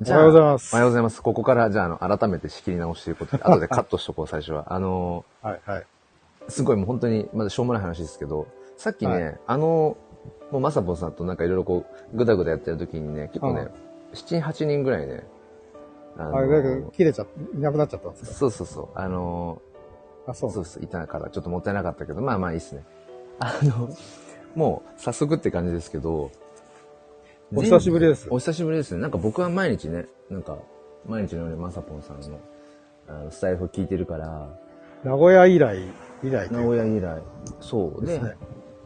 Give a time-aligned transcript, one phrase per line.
[0.00, 0.74] おはようございます。
[0.74, 1.22] おはようございます。
[1.22, 4.72] ここから、じゃあ、あの、改めて仕切り直しということで、 後でカットしとこう、最初は。
[4.72, 5.86] あのはいはい。
[6.48, 9.96] ー、すごいもう本当に、まだしょうもない話ですけど、さっきね、はいあの、
[10.50, 13.70] もうまさぽんさんとなんかいろいろこう、ぐだぐだやってる時にね、結構ねうん、
[14.12, 15.24] 7、8人ぐらいね、
[16.18, 17.26] ああれだけど、切れちゃっ
[17.56, 18.32] いなくなっちゃったんですか？
[18.34, 19.62] そうそうそう、あの
[20.26, 22.84] あ、そうー、そうです、いたから、ちょっともったいなかったけど、まあまあいいっすね。
[23.38, 23.88] あの、
[24.56, 26.30] もう、早速って感じですけど、
[27.52, 29.00] お久しぶりですお久しぶりですね。
[29.00, 30.58] なんか僕は毎日ね、なんか、
[31.06, 32.40] 毎日のようにまさぽんさんの、
[33.08, 34.48] あの、スタイフを聞いてるから、
[35.04, 35.78] 名古屋以来、
[36.22, 37.22] 以来と名いう古屋以来。
[37.60, 38.06] そう。
[38.06, 38.34] で、ね。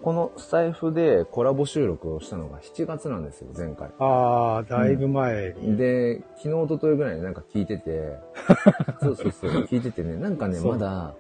[0.03, 3.91] このスタイフでコラボ収録をしたのが7月なんですよ、前回。
[3.99, 5.77] ああ、だいぶ前に。
[5.77, 8.17] で、昨日、一昨日ぐらいになんか聞いてて、
[9.01, 11.15] そうそうそう、聞いててね、なんかね、まだ、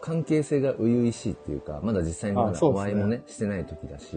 [0.00, 4.16] 関係性が初々しいっていうか、まだ実際にまだお会いもね、してない時だし、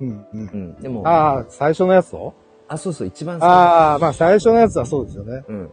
[0.00, 0.56] うんうんう。
[0.56, 2.34] ん、でも、ああ、最初のやつと
[2.68, 5.44] あ、そうそう、一番最初ああ、まあ最初のやつはそうですよね。
[5.48, 5.70] うん。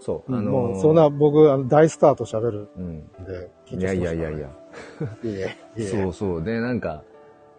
[0.00, 2.84] そう、うんあのーもう、そんな僕、あの大スターと喋るうん。
[2.84, 4.48] んで、緊いや張しましたいやいやいや。
[5.22, 6.42] いやいや そうそう。
[6.42, 7.02] で、なんか、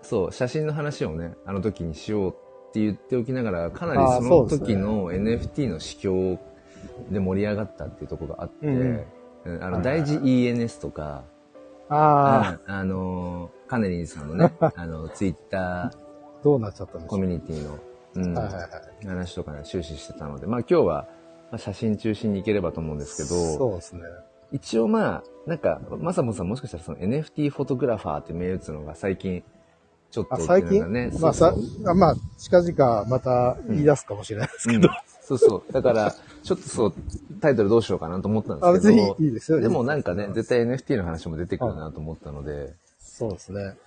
[0.02, 2.34] そう、写真の話をね、あの時にしようっ
[2.74, 6.40] て言っておきながら、かなりあーその時の NFT の市況
[7.12, 9.04] で盛り上がったっていうところがあって、うん
[9.46, 11.24] うんあの、大事 ENS とか、
[11.90, 15.92] あうんあのー、カネリンさんのね、 あの、ツイッタあ、
[16.44, 17.08] どうなっちゃったんでしょう。
[17.08, 17.80] ーコミュニティの、
[18.16, 18.62] うんはいはいは
[19.04, 19.08] い。
[19.08, 21.08] 話とかね、終始してたので、まあ今日は、
[21.52, 24.02] まあ、写真中心に行ければと思うんですけど、そうですね。
[24.52, 29.44] 一応まあ、なんか、まさもさんもしかしたらその NFT フォトグラファーって銘打つのが最近、
[30.12, 30.74] ちょっとあ、って最近？
[30.74, 34.90] いうのがね、まあさそうそう、あまあ、近々また言い出すかもしれないですけど。
[35.22, 35.72] そうそう。
[35.72, 36.94] だから、ちょっとそう、
[37.40, 39.62] タイトルどうしようかなと思ったんですけど、にいいですよ。
[39.62, 43.78] でもなんかね、絶対 NFT の話も出てくるなと思ったので、そうですね。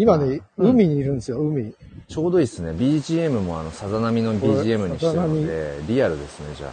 [0.00, 1.74] 今ね、うん海にいるんですよ、海。
[2.08, 2.70] ちょうどいいですね。
[2.70, 6.70] BGM もあの、さざ波の BGM にしてるのこで、リアルですね、じゃあ。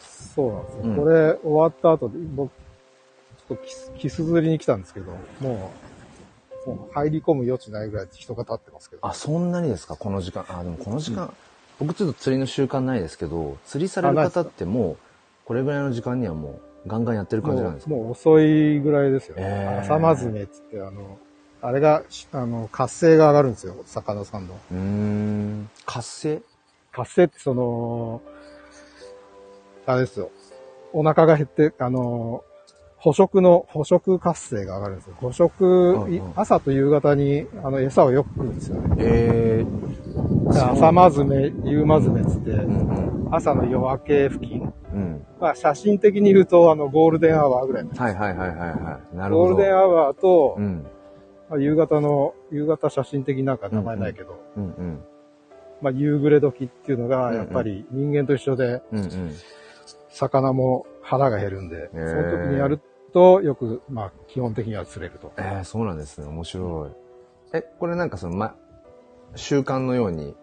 [0.00, 0.80] そうなんですよ。
[0.84, 5.10] うんこれ終わった後で、僕、ちょっとキスキス釣りに来たんですけど、
[5.40, 5.72] も
[6.66, 9.04] う、もう入り込む余地ないぐらい人が立ってますけど。
[9.04, 9.96] あ、そんなにですか？
[9.96, 10.44] この時間。
[10.48, 11.34] あ、でもこの時間、
[11.80, 14.96] 僕ちょっと釣りの習慣ないですけど、釣りされる方ってもう、
[15.44, 17.90] これぐらいの時間にはもう、ガンガンやってる感じなんですか？
[17.90, 19.34] もう遅いぐらいですよ。
[19.38, 21.18] えー朝まずめっつって、あの、
[21.64, 24.54] あれが、しあの、活性が上がるんですよ、魚さんの。
[24.70, 25.70] うーん。
[25.86, 26.42] 活性？
[26.92, 28.20] 活性ってその、
[29.86, 30.30] あれですよ。
[30.92, 32.44] お腹が減って、あの、
[32.98, 35.14] 捕食の、捕食活性が上がるんですよ。
[35.18, 38.96] 捕食、うんうん朝と夕方に、あの、餌をよく食うんですよね。
[38.98, 39.64] え
[40.52, 44.70] で朝まずめ、夕まずめっつってー。、うん朝の夜明け付近。
[44.92, 45.00] うん。
[45.00, 45.26] うん。
[45.40, 47.86] まあ、写真的に言うと、あの、ゴールデンアワーぐらい。
[47.88, 49.16] はいはいはいはいはい。
[49.16, 49.54] なるほど。
[49.54, 50.86] ゴールデンアワーと、うん。
[51.48, 55.04] まあ、夕方の、夕方写真的になんか名前ないけど、うんうん。
[55.82, 59.32] まあ、夕暮れ時っていうのが、やっぱり人間と一緒で、うんうん。
[60.08, 62.80] 魚も腹が減るんで、そへーの時にやる
[63.12, 65.32] と、よく、まあ、基本的には釣れると。
[65.36, 66.26] えー、そうなんですね。
[66.26, 66.90] 面白い。
[67.56, 68.54] え、これなんかその、ま、
[69.36, 70.34] 習慣のように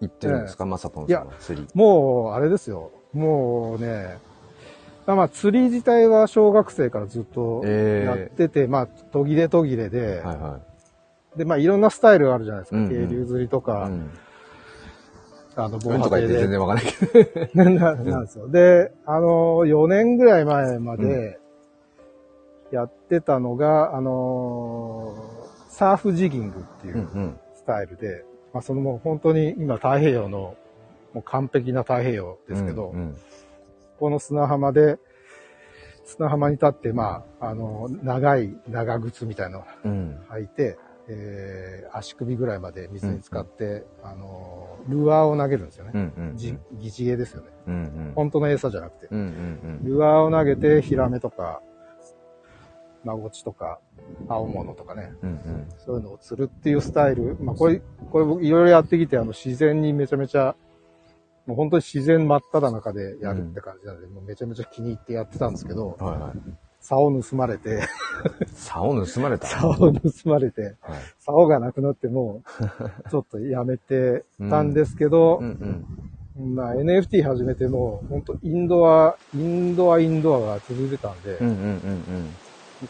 [0.00, 1.68] 言ってるんですか、まさぽんさんは釣り。
[1.74, 2.90] もう、あれですよ。
[3.12, 4.18] もうね、
[5.08, 10.60] まあまあ、釣り自体は小学生からずっとえーやってて、まあ、途切れ途切れで、はいは
[11.34, 12.76] で、まあ、いろんなスタイルがあるじゃないですか。
[12.76, 13.62] うんうん渓流釣りとい。
[13.62, 14.10] か、うん。
[15.56, 16.50] あの、防うんとか言って全。
[16.50, 17.06] 然わからないけ
[17.46, 17.64] ど。
[17.80, 18.50] ななんですよ。
[18.50, 21.40] で、あの、4年ぐらい前まで
[22.70, 25.14] やってたのが、あの、
[25.70, 27.40] サーフジギングっていううんうん。
[27.54, 30.54] スタイルで、まあ、そのもう本当に今太平洋の、
[31.14, 33.16] もう完璧な太平洋ですけど、うんうん
[33.98, 34.98] この砂浜で、
[36.04, 40.18] 砂浜に立って、まあ、あの、長い長靴みたいなのをうん。
[40.30, 40.78] 履いて、
[41.08, 45.92] えー足首ぐらいまで水に浸かって、あの、ルアーを投げるんですよね。
[45.94, 46.36] うんうん。
[46.36, 47.48] じ疑似餌ですよね。
[47.66, 47.76] うんう
[48.10, 48.12] ん。
[48.14, 49.08] 本当の餌じゃなくて。
[49.10, 51.62] うんうんルアーを投げて、ヒラメとか、
[53.04, 53.80] マゴチとか、
[54.28, 55.30] 青物とかね、うん。
[55.30, 57.36] うんそういうのを釣るっていうスタイル。
[57.40, 57.80] まあ、これ、
[58.10, 60.54] これ僕いろいろやってきて、あの、自然にめちゃめちゃ、
[61.48, 66.06] もう本当に自然真っ只中でやるって感じなので、もうめちゃめちゃ気に入ってやってたんですけど、うん。
[66.06, 66.32] はいはい。
[66.82, 67.80] 竿を盗まれて、
[68.54, 69.46] 竿盗まれた？
[69.46, 70.74] 竿を盗まれて、はい。
[71.20, 72.42] 竿がなくなっても
[73.06, 75.84] う、 ちょっとやめてたんですけどう、ん
[76.36, 76.54] うん。
[76.54, 82.34] まあ NFT 始めても、本当インドア、インドアインドアが続いてたんで、うんうんうん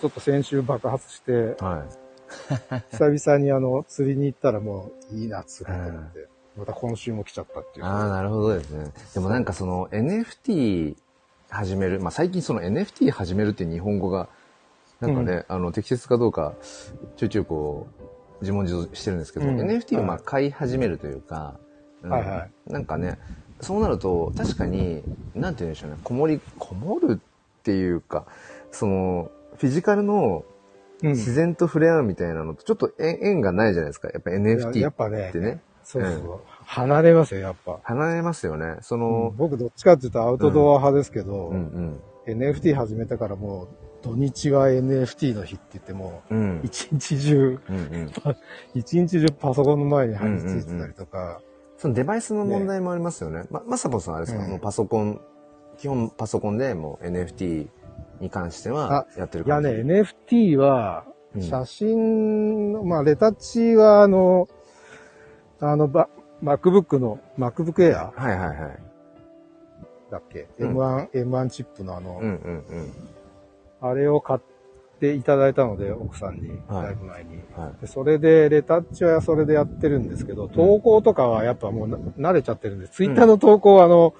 [0.00, 2.84] ちょっと先週爆発してうん。、はい。
[2.90, 6.28] 久々にあの、釣りに行ったらもういいな、釣りと思って、
[6.58, 7.87] また今週も来ちゃったっていう。
[7.87, 8.90] ああ、なるほどですね。
[9.14, 10.96] でもなんかその NFT
[11.49, 14.28] 始める、まあ最近その NFT 始めるっていう日本語が、
[15.00, 16.55] なんかね、あの、適切かどうか、
[17.16, 21.55] ちょいちょいこう、自問自答してるんですけど、うん NFT をまあはい買い始めるというか、
[22.02, 23.19] うんはいはいなんかね、
[23.61, 25.02] そうなると、確かに、
[25.34, 28.26] なんて言うんでしょうね、こもり、こもるっていうか、
[28.72, 30.44] その、フィジカルの
[31.02, 31.11] うん。
[31.11, 34.08] 自然と触れ合うみたいなのと、ちょっと縁縁がないじゃないですか。
[34.08, 35.61] やっぱ NFT やっぱねってね。
[35.88, 36.40] そうそう。
[36.64, 37.81] 離れますよ、やっぱ。
[37.82, 38.76] 離れますよね。
[38.82, 42.40] そうんの、僕どっちかっていうとアウトドア派ですけど、うんうん。
[42.40, 43.69] NFT 始めてからもう
[44.02, 46.61] 土日が NFT の日って言っても、うん。
[46.62, 48.11] 一日中、うんうん。
[48.79, 51.40] 一日中パソコンの前に張り付いてたりとか、
[51.79, 53.44] そのデバイスの問題もありますよね。
[53.50, 55.19] ま、まさぽさんあれですか、うんもうパソコン、
[55.79, 57.67] 基本パソコンでもう NFT
[58.20, 64.49] に関してはやってるいや感じね、NFT は、うん写真の、まあ、レタッチは、あの、
[65.60, 66.08] あの、バ
[66.43, 68.78] MacBook の、MacBook Air はいはいはい。
[70.10, 72.93] だっけ、うん ?M1、M1 チップのあの、うんうんうん。
[73.81, 74.40] あれを買っ
[75.00, 77.37] ていただいたので、奥さんに、はいだいぶ前に。
[77.56, 77.81] はい。
[77.81, 84.14] でそれで、レタッチはそれでやってるんですけど、投稿とかはやっぱもうな慣れちゃってるんで、ツイッターの投稿はあの、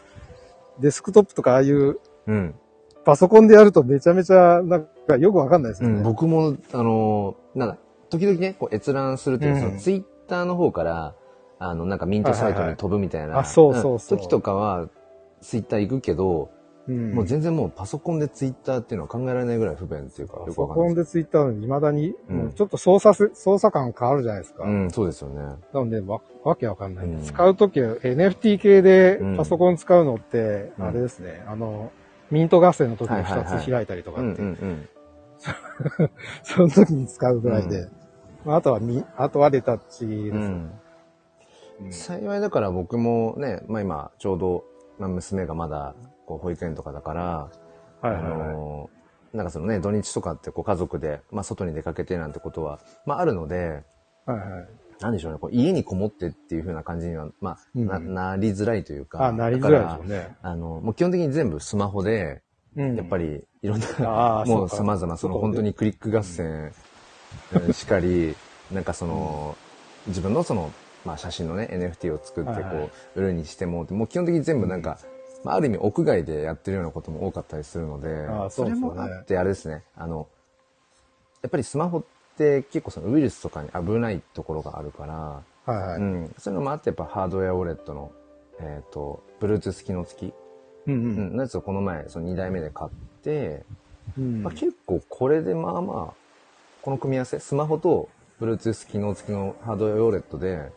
[0.81, 2.55] デスクトップとかああいううん。
[3.05, 5.99] パソコンでやるとめちゃめちゃ、なんかよくわかんないですよね。
[5.99, 7.79] うん、僕も、あのーなんだ、
[8.11, 11.15] 時々ね、こう閲覧するというか、うんそのツイッターの方から、
[11.59, 13.41] あの、なんかミントサイトに飛ぶみたいな。
[13.41, 14.89] あそうそうそうん時とかは、
[15.41, 16.51] ツイッター行くけど、
[16.89, 24.65] うんもう全然もうパソコンでツイッターっていうのは考えられないぐらい不便っていうか、よパソコンくわかんないででツイッターのに未だに、うんちょっと操作せ、操作感変わるじゃないですか。
[24.65, 24.67] す。
[24.67, 25.43] うん、そうですよね。
[25.75, 27.07] なので、わ、わけわかんない。
[27.07, 31.93] うん使うときは NFT 系でうんパソコン使うのって、うんあれですね、あの、
[32.31, 34.43] ミント合戦の時に2はいはいはいつ開いたりとかうんって。
[36.43, 37.91] その時に使うぐらいで、う
[38.47, 40.37] まああとはみ、あとはレタッチです。
[40.37, 40.71] うん。
[41.81, 44.65] うん幸いだから僕もね、まあ今、ちょうど、
[44.99, 45.95] まあ娘がまだ、
[46.27, 47.23] こう、保育園とかだから、
[48.03, 48.49] はいはいあはい。
[48.55, 48.99] のー
[49.37, 53.85] なんかそのね、土日とかってこう家族で、まあ外に出かけてなんてことは、まああるので、
[54.25, 54.69] はいはい。
[55.01, 59.27] なんでしょうね、こう家にこもってっていう風な感じには、まあ、うんな、なりづらいというか。
[59.27, 60.37] あ、なりづらいでしょだかうね。
[60.43, 62.43] らあの、もう基本的に全部スマホで、
[62.75, 66.73] うんやっぱりいろんな、ああもう様々、その本当にクリック合戦
[67.53, 68.35] うんしかり、
[68.73, 69.57] なんかその、
[70.07, 70.71] 自分のその、
[71.05, 72.85] まあ写真のね、NFT を作ってこはいはい。
[72.87, 74.99] う売るにしても、もう基本的に全部なんか、
[75.45, 78.95] まあある意味屋外でやってるようなことも多かったりするので、ああそれそうですよね。
[78.97, 80.29] もあってあれですね、あの、
[81.43, 82.05] やっぱりスマホっ
[82.37, 85.43] て結構そのウイルスとかに危ないところがあるから、
[85.73, 86.01] はいはい。
[86.01, 88.11] うん、そういうのもあってやっぱハードウェアウォレットの、
[88.61, 90.35] えっ、と、Bluetooth 機能付き、
[90.87, 90.97] うんう。
[90.97, 91.33] うん。
[91.35, 92.91] ん、のやつをこの前、その2台目で買っ
[93.23, 93.65] て、
[94.17, 94.43] うん。
[94.43, 96.15] まあ、結構これでまあまあ、
[96.81, 98.09] この組み合わせ、スマホと
[98.41, 100.73] Bluetooth 機能付きのハードウェアウォレットで、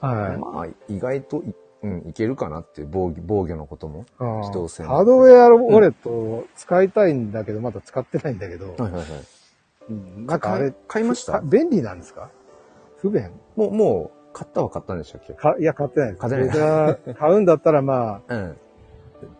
[0.00, 0.36] はい。
[0.38, 4.04] まあ意外とい、うん、いけるかなっていう防御防御のことも。
[4.18, 9.04] あー自動性ハードウェアウォレットを使いたいんだけど、まだ使ってないんだけど、はいはいはい。
[9.90, 11.32] うんなんかあれ、買いました？
[11.34, 12.30] か便利なんですか？
[12.98, 13.30] 不便？
[13.54, 15.32] もう、もう、買ったは買ったんでしたっけ？
[15.34, 16.20] かいや、買ってないです。
[16.20, 18.56] 買ってない買うんだったらま うん。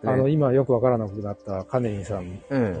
[0.05, 2.73] あ、あの、レ今よくわからなくなったカネリンさんの、うん。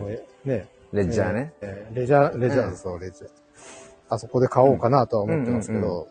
[0.45, 1.53] ね、レッジャーね。
[1.61, 3.29] えーレジャー、レジャー、うんそう、レジャー。
[4.09, 6.07] あそこで買おうかなとは思ってますけうんうんど、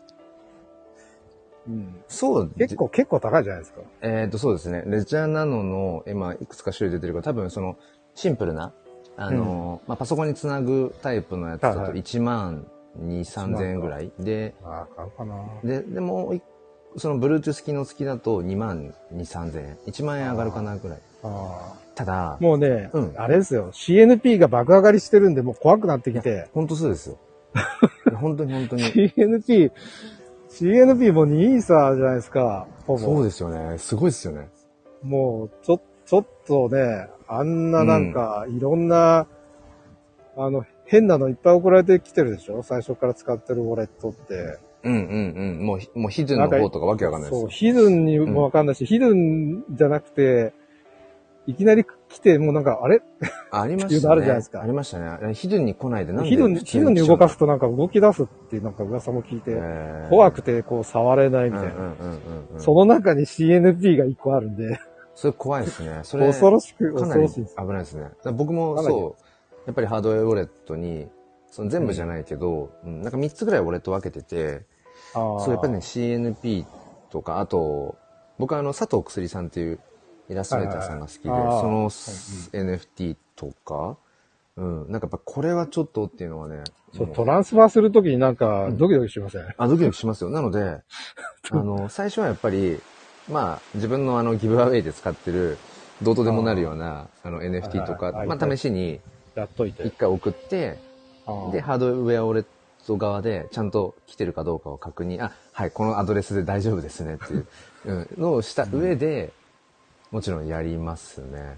[1.67, 3.81] うんそう、結構、結構高いじゃないですか。
[4.01, 4.83] えっ、と、そうですね。
[4.85, 7.77] レジャーナノの、今、いくつか種類出てるから、多分その、
[8.15, 8.73] シンプルな、
[9.17, 12.67] あの、まあ、パソコンにつなぐタイプのやつだとはいはい1万
[12.99, 14.11] 2、3000円ぐらい。
[14.19, 15.45] で、ああ、買うかな。
[15.63, 16.39] で、でも
[16.95, 19.77] その、Bluetooth 機能付きだと2万2、3000円。
[19.87, 20.99] 1万円上がるかなぐらい。
[21.23, 27.17] あただあ、もうね、うんあれですよ、CNP が爆上がりしてるんで、もう怖くなってきて、本当そうですよ。
[28.19, 28.83] 本当に本当に。
[29.09, 29.71] CNP、
[30.49, 32.99] CNP も2イーサーじゃないですか、ほぼ。
[32.99, 33.77] そうですよね。
[33.77, 34.49] すごいですよね。
[35.03, 39.27] もう、ちょ、ちょっとね、あんななんか、いろんな、
[40.37, 42.63] あの、変なのいっぱい送られてきてるでしょ？
[42.63, 44.57] 最初から使ってるウォレットって。
[44.83, 45.65] うんうんうん。
[45.65, 47.49] もうひ、もうヒドゥンの方とかわけわかんないですそう、よ。
[47.49, 50.53] ヒドゥンにもわかんないし、ヒドゥンじゃなくて、
[51.45, 53.01] いきなり来て、もうなんか、あれ？
[53.51, 54.01] あありましたね。
[54.01, 55.33] のあるじゃないですかありましたね。
[55.33, 61.93] ヒドゥンに来ないでなんでヒドゥン、ヒドゥンに動かす来となんか動き出すっていうなんか噂も聞いて、えー怖くてこう触れないみたいな。
[62.59, 64.79] その中に CNP が1個あるんで、
[65.17, 66.01] それ怖いですね。
[66.03, 67.55] それ、恐ろしく、恐ろしいです。
[67.57, 68.11] ないですね。
[68.33, 69.23] 僕もそう、
[69.65, 71.07] やっぱりハードウェアウォレットに、
[71.49, 74.65] その全部じゃないけど、うんなんか3つぐらいウォレット分けてて、
[75.13, 76.65] そう、やっぱりね、CNP
[77.09, 77.95] とか、あと、
[78.37, 79.79] 僕はあの、佐藤くすりさんっていう
[80.29, 81.57] イラストレーターさんが好きで、はいはいはい。
[81.57, 83.97] あーその、うん NFT とか、
[84.57, 86.63] うん、なんかやっぱこれはちょっとっていうのはね、
[86.95, 90.29] そう、トランスファーするときになんかドキドキしません、あ、ドキドキしますよ。
[90.29, 90.81] なので、
[91.51, 92.79] あの、最初はやっぱり、
[93.31, 95.57] まあ、自分のあの、ギブアウェイで使ってる、
[96.01, 98.99] どうとでもなるような、あの、NFT とか、まあ、試しに
[99.35, 99.83] やっといて。
[99.83, 99.95] 一。
[99.95, 100.79] 回送って、
[101.51, 102.45] で、ハードウェアウォレッ
[102.85, 107.47] ト側で、ちゃんと来てるかどうかを確認、あ、はい、このアドレスで大丈夫ですねっていう、
[107.85, 109.33] うん、のをした上で、
[110.11, 111.57] もちろんやりますね。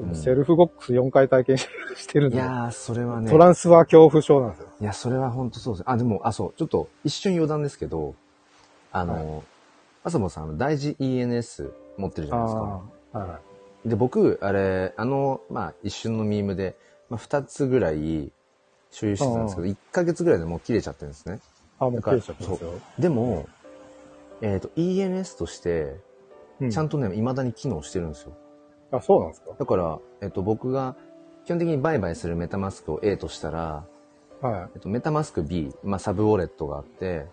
[0.00, 1.68] うんセルフゴックス4回体験し
[2.08, 3.30] てるんで、いやー、それはね。
[3.30, 4.68] トランスファー恐怖症なんですよ。
[4.80, 5.84] いや、それは本当そうですね。
[5.86, 8.16] あ、でも、あ、そう、ちょっと一瞬余談ですけど、
[8.90, 9.44] あの、
[10.02, 12.82] まさぽさん、あの大事 ENS 持ってるじゃないですか。
[13.12, 13.40] は
[13.86, 16.76] で、僕、あれ、あの、まあ、一瞬のミームで、
[17.08, 18.32] まあ、二つぐらい
[18.90, 21.36] 所有してたんですけど、一ヶ月ぐらいでもう切れちゃってるんですね。
[21.36, 21.38] い。
[21.78, 22.72] あ、もう切れちゃったんですよ。
[22.98, 23.48] でも、
[24.40, 25.96] えっ、と、ENS として、
[26.60, 28.32] うちゃんとね、未だに機能してるんですよ。
[28.92, 29.50] あ、そうなんですか？
[29.58, 30.96] だから、えっ、と、僕が、
[31.44, 33.84] 基本的に売買するメタマスクを A としたら、
[34.40, 37.26] はえっと、メタマスク B、まあ、サブウォレットがあって、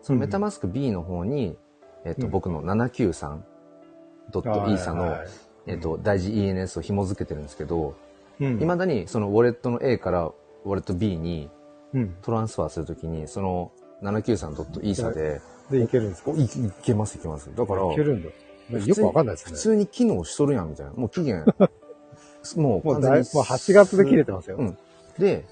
[0.00, 1.56] そのメタマスク B の方に、
[2.04, 5.28] えっと、うん僕の 793.ESA の、はい
[5.66, 7.94] えっと、大事 ENS を紐付けてるんですけど、
[8.40, 8.44] い。
[8.46, 8.58] うん。
[8.58, 11.50] 未だにそのウォレットの A からウォレット B に
[11.94, 12.16] うん。
[12.22, 13.70] トランスファーするときに、その
[14.02, 16.30] 793.ESA で、で、いけるんですか？
[16.30, 16.48] おいい
[16.82, 17.54] けますいけます。
[17.54, 18.30] だから、いけるんだ。
[18.30, 19.52] 普通によくわかんないですね。
[19.52, 20.92] 普通に機能しとるやんみたいな。
[20.92, 21.44] もう期限、
[22.56, 24.56] もうもうだいもう8月で切れてますよ。
[24.58, 24.78] うん。
[25.18, 25.44] で、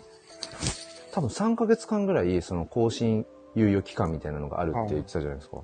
[1.12, 5.58] 多分3ヶ月間ぐらい、その更新猶予期間みたいなのがあるって言ってたじゃないですか。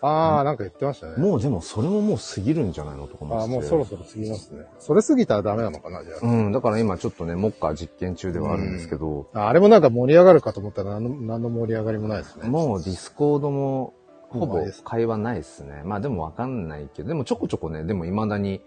[0.00, 1.16] ああ、なんか言ってましたね。
[1.16, 3.46] もうでもそれももう過ぎるんじゃないのとか思ああ。
[3.46, 4.64] もうそろそろ過ぎますね。
[4.78, 9.40] それ過ぎたらダメなのかな、じゃうん、だから今ちょっとね、モッカー実験中ではあるんですけど、あ。
[9.40, 12.48] ああれもなんか盛り上がるかと思ったら何の何の盛り上がりもないですね。
[12.48, 13.94] もう Discord も
[14.28, 15.82] ほぼ会話ないですね。
[15.84, 18.60] まあでもわかんないけど、でもちょこちょこね、でも未だに、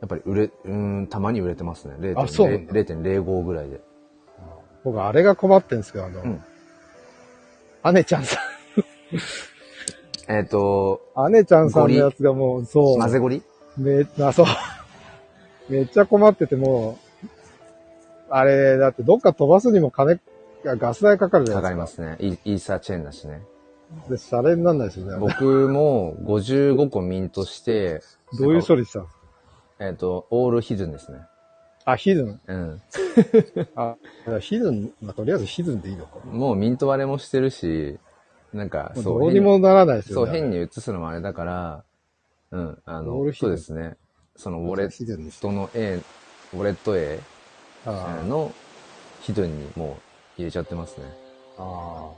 [0.00, 2.14] やっぱり売れ、うーん、たまに売れてますね。
[2.16, 3.80] あそうなんだ0.0 0.05ぐらいで。
[4.82, 6.42] 僕、あれが困ってんですけど、あの、うん
[7.92, 8.38] 姉ちゃんさ
[10.26, 13.42] えっ、と、ん、姉ちゃんさんのやつがもう、そう、混ぜごり？
[13.76, 14.46] め、あ、そう。
[15.68, 17.26] めっちゃ困っててもう、
[18.30, 20.18] あれ、だってどっか飛ばすにも金、
[20.64, 22.02] ガス代かかるじゃかかないですか。
[22.02, 22.38] りますね。
[22.44, 23.42] イイーサーチェーンだしね。
[24.08, 25.16] で、シャレになんないですよね。
[25.18, 28.02] 僕も55個ミントして、
[28.38, 29.24] どういう処理したんですか？
[29.80, 31.20] えっ、と、オールヒドゥンですね。
[31.84, 32.40] あ、ヒドゥン？
[32.46, 32.82] うん。
[33.76, 33.96] あ、
[34.40, 36.18] ヒドゥン、まあ、とりあえずヒドゥンでいいのか。
[36.24, 37.98] もうミント割れもしてるし、
[38.52, 39.20] なんか、もうそう。
[39.20, 40.40] どうにもならないですそう、よね。
[40.40, 41.84] 変に移すのもあれだから、
[42.52, 43.96] うん、あのオール、ヒドゥンそうですね。
[44.36, 46.00] そのウォレットの A、
[46.54, 47.20] ウォレット A
[47.84, 48.52] の
[49.20, 49.98] ヒドゥンにも
[50.38, 51.04] う入れちゃってますね。
[51.58, 52.10] あ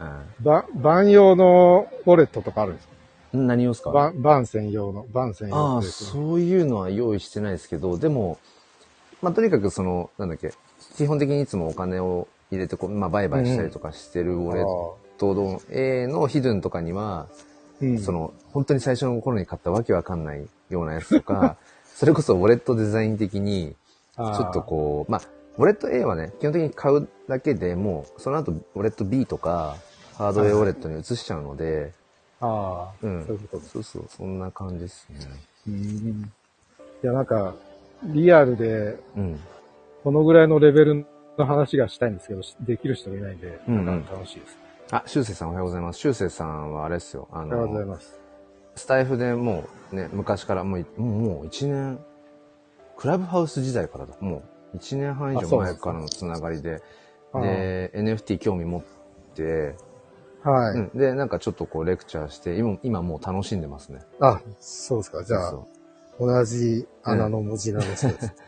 [0.00, 0.44] うー。
[0.44, 3.36] ば、バン用のウォレットとかあるんですか？
[3.38, 3.46] ん。
[3.46, 3.90] 何をですか？
[3.90, 8.38] バン、バン専用の、バン専用ああ、ってやつそういうのは用意してないですけど、でも、
[9.22, 10.52] まあ、とにかくその、なんだっけ、
[10.96, 14.64] 基本的にいつもお金を入れてこう、まあ、売買したりとかしてるウォレッ
[15.18, 17.26] トの A のヒドゥンとかには、
[17.80, 21.56] うんそ、の、本当に最初の頃に買ったわけわかんないようなやつとか、
[21.94, 23.74] それこそウォレットデザイン的に、
[24.16, 25.20] ちょちょっとこう、まあ、
[25.56, 29.76] ウォレット A はね、基本的に買うだけでもう、その後、ウォレット B とか、
[30.14, 31.92] ハードウェアウォレットに移しちゃうので、
[32.40, 33.64] ああ、うんそういうこと。
[33.64, 35.18] そうそう、そんな感じですね。
[35.68, 36.32] うん。
[37.02, 37.54] いや、なんか、
[38.04, 39.40] リアルで、うん。
[40.02, 41.06] このぐらいのレベル
[41.38, 44.58] の話がしたいんですけど、できる人がいないんで、うんうんなんか楽しいです。
[44.90, 45.98] あ、しゅうせいさんおはようございます。
[45.98, 47.26] しゅうせいさんはあれですよ。
[47.32, 48.20] あありがとうございの、ます。
[48.76, 51.98] スタイフでもうね、昔からもうい、もうもう1年、
[52.96, 54.14] クラブハウス時代からだ。
[54.20, 54.42] もう
[54.74, 56.82] 1年半以上前からのつながりで、
[57.32, 58.82] あで、NFT 興味持っ
[59.34, 59.74] て、
[60.42, 60.90] はい、うん。
[60.94, 64.00] で、なんかちょっとこうレクチャーして、今、今もう楽しんでますね。
[64.20, 65.24] あ、そうですか。
[65.24, 65.54] じゃあ、
[66.20, 68.32] 同じ穴の文字なの人です。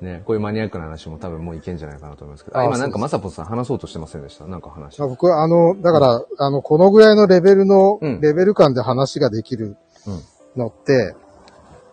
[0.00, 2.56] ね、こういうマニアックな話も多分もういけんじゃないかなと思いますけど。
[2.56, 4.46] あ、あ今なんかまさぽさん話そうとしてませんでした？
[4.46, 5.00] なんか話。
[5.00, 10.60] あ僕は、あの、だから、あの、このぐらいのレベルの、うんレベル感で話ができるうん。
[10.62, 11.14] のって、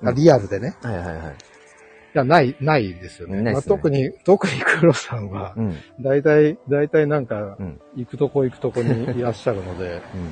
[0.04, 0.76] あうんリアルでね。
[0.84, 1.18] はいはいはい。
[2.16, 3.42] いや、ない、ないですよね。
[3.42, 5.76] ねまあ、特に、特に黒さんはう、ん。
[6.00, 7.82] 大体、大体なんかう、ん。
[7.98, 10.32] 行くとこ行くとこにいらっしゃるので、 うん。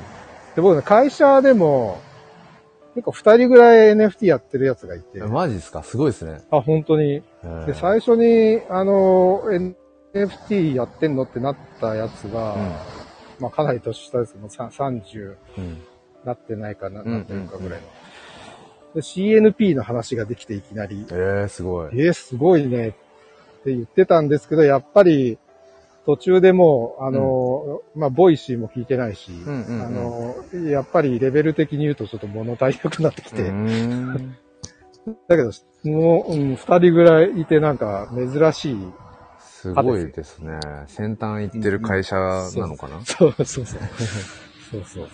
[0.56, 1.98] で、僕ね、会社でも、
[2.96, 5.84] 結構二人ぐらい NFT やってるやつがいて、マジですか？
[5.84, 6.40] すごいですね。
[6.52, 7.22] あ、本当に。
[7.66, 9.42] で、最初に、あの、
[10.14, 12.56] NFT やってんのってなったやつが、
[13.40, 15.64] まあかなり年下ですけど、さ30うん。
[15.66, 15.84] うん。
[16.24, 17.88] なってないかな、うんなってるかぐらいの。
[18.94, 21.90] で、CNP の話ができていきなり、えー、すごい。
[21.94, 22.92] えー、すごいねっ
[23.64, 25.38] て言ってたんですけど、やっぱり、
[26.06, 30.36] 途中でもう、あの、まあ、 Voicy も聞いてないし、んうんうんあの、
[30.70, 33.44] やっぱりレベル的に言うとちょっと物足りなくなってきて、
[35.28, 35.52] だけど、
[35.84, 38.94] もう、うん、二人ぐらいいてなんか珍しい。
[39.40, 40.60] すごいですね。
[40.88, 43.02] 先端行ってる会社なのかな？
[43.06, 43.66] そうそうそう。
[43.66, 45.08] そうそう。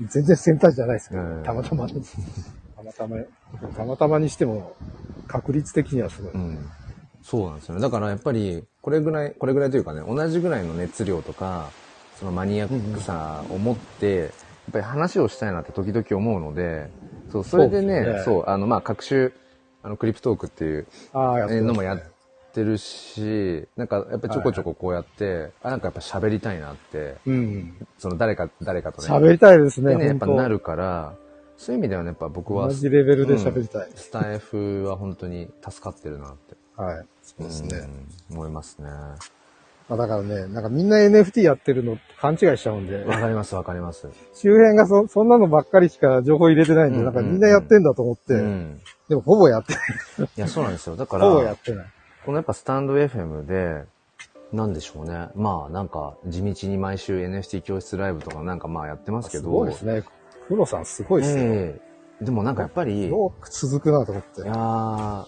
[0.00, 1.86] 全然先端じゃないですけど、うんたまたま。
[1.86, 1.94] た
[2.86, 3.16] またま、
[3.76, 4.76] たまたまにしても、
[5.26, 6.32] 確率的にはすごい。
[6.34, 6.70] うん。
[7.22, 7.80] そうなんですよね。
[7.80, 11.70] だからやっぱり、これぐらい、これぐらいというかね、同じぐらいの熱量とか、
[12.20, 14.30] そのマニアックさを持って、やっ
[14.72, 16.88] ぱり話をしたいなって時々思うので、
[17.32, 19.30] そう、それでね、そうねそう、あの、まあ、各種、
[19.82, 20.86] あの、クリプトークっていう
[21.48, 22.02] ねのもやっ
[22.52, 27.74] てるし、なんか、やっぱりちょこちょここうやって、あ、なんかやっぱ喋りたいなって、うん。
[27.98, 29.08] その誰か、誰かとね。
[29.08, 31.14] 喋りたいですね、でね、やっぱなるから、
[31.56, 33.88] そういう意味ではね、やっぱ僕は、同じレベルで喋りたい。
[33.94, 36.56] スタイフは本当に助かってるなって。
[36.76, 37.06] はい。
[37.22, 37.78] そうですね。
[37.78, 38.88] うん思いますね。
[39.88, 44.08] まあだからね、なんかみんな NFT やってるの勘違いしちゃうんで、わかりますわかります。
[44.34, 48.80] 周辺がそ、そんなのばっかりしか情報入れてないんで、うんなんかみんなやってんだと思って、うん。
[49.08, 49.78] でもほぼやってな
[50.26, 50.28] い。
[50.36, 50.96] いや、そうなんですよ。
[50.96, 51.86] だかほぼやら、ってない。
[52.24, 53.84] このやっぱスタンド FM で、
[54.52, 55.28] なんでしょうね。
[55.34, 59.50] まあなんか地道に毎週 NFT 教室ライブとかなんかまあやってますけすど。
[59.50, 60.02] ごいですね。
[60.48, 61.42] 黒さんすごいですね。
[61.42, 61.86] ええ
[62.20, 64.46] でもなんかやっぱり、いよく続くなと思ってや。
[64.54, 65.26] ー、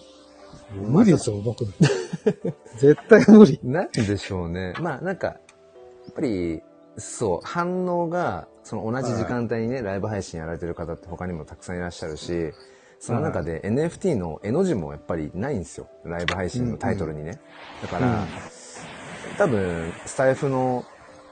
[0.73, 1.65] 無理ですよ、僕。
[2.77, 3.59] 絶対無理。
[3.63, 4.73] なんでしょうね。
[4.79, 5.33] まあなんか、や
[6.09, 6.63] っぱり、
[6.97, 12.51] そう、反応が、その同じ時間帯にね、ライブ配信やられてる方って他にもたくさんいらっしゃるし、
[12.99, 15.87] その中で NFT の絵の字もやっぱりないんですよ。
[16.03, 17.39] ライブ配信のタイトルにね。
[17.83, 18.27] だから、うん
[19.37, 20.83] 多分、スタイフの、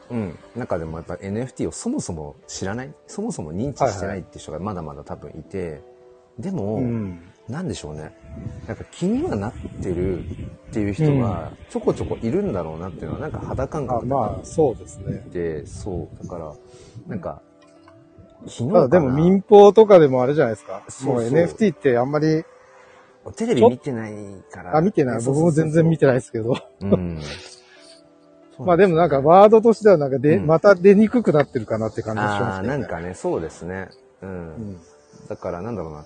[0.09, 5.81] うん、中でもやっぱ NFT をそもそも知らない、そもそも認知してないっていう人がまだまだ多分いて、
[6.39, 7.21] でも、うん。
[7.49, 8.13] なんでしょうね。
[8.67, 10.23] なんか気にはなってるっ
[10.71, 15.23] ていう人がちょこちょこいるんだろうなっていうのはなんか肌感あ覚でまあ、そうですね。
[15.31, 16.53] で、そう、だから、
[17.07, 17.41] なんか、
[18.47, 20.83] 昨日ただでも民放とかでもあれじゃないですか。
[20.89, 22.43] そうそうもう NFT ってあんまり、
[23.35, 24.13] テレビ見てない
[24.51, 24.77] から。
[24.77, 25.23] あ、見てない。
[25.23, 26.55] 僕も全然見てないですけど。
[26.81, 27.19] うん。
[28.59, 32.79] まあでもなんかワードとしてはなんかで、うんまた出にくくなってるかなって感じがしああ、ますけど、ね。
[32.79, 33.89] なんかね、そうですね。
[34.21, 34.29] うん。
[34.29, 34.77] うん。
[35.29, 36.05] だからなんだろうな。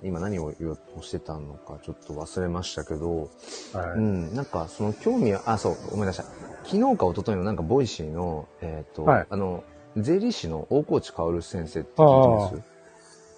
[0.00, 3.30] 今何を言おうとしてたのかちょっと忘れましたけど、
[3.72, 3.98] はい。
[3.98, 6.22] うん、なんかその興味は、あ、そう、思い出した。
[6.62, 9.64] 昨日か一昨日のなんか Voicy の、えっ、と、はいあの、
[9.96, 12.68] 税理士の大河内薫先生って聞いてます？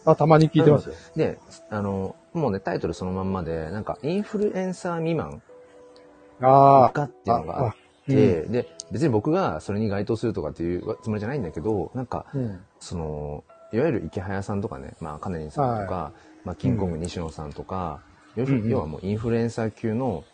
[0.05, 0.95] あ、たまに聞いてますよ。
[1.17, 1.39] で、
[1.71, 5.43] あの、もうね、タイトルそのまんまで、なんか、インフルエンサー未満
[6.43, 6.91] ああ。
[6.91, 7.75] かっていうのがあっ
[8.11, 12.61] て、で、別に僕がそれに該当するとかっていうつもりじゃないんだけど、なんか、うん。
[12.81, 16.13] その、いわゆるイケハヤさんとかね、まあ、カネリンさんとか、
[16.45, 18.01] まあ、キングコング西野さんとか、
[18.37, 20.25] 要うんうん要はもうインフルエンサー級の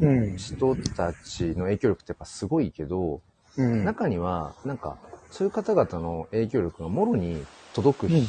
[0.00, 0.36] うん。
[0.36, 3.20] 人たちの影響力ってやっぱすごいけど、
[3.56, 3.84] うん。
[3.84, 4.98] 中には、なんか、
[5.30, 7.44] そういう方々の影響力がもろに
[7.74, 8.26] 届く、うん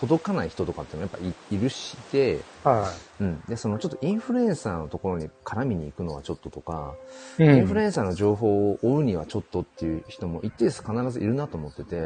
[0.00, 3.42] 届かない人とかっていうのはやっぱいいるして、はうん。
[3.48, 6.94] で、そのちょっとインフルエンサーのところに絡みに行くのはちょっととか、
[7.38, 7.44] い。
[7.44, 11.96] インフルエンサーの情報を追うにはちょっとっていう人も一定数必ずいるなと思ってて、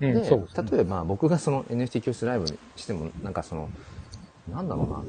[0.00, 0.30] うん、で、ね。
[0.70, 3.68] 例えば僕がその NFT 教室ライブにしても、なんかその、
[4.50, 5.02] なんだろうな、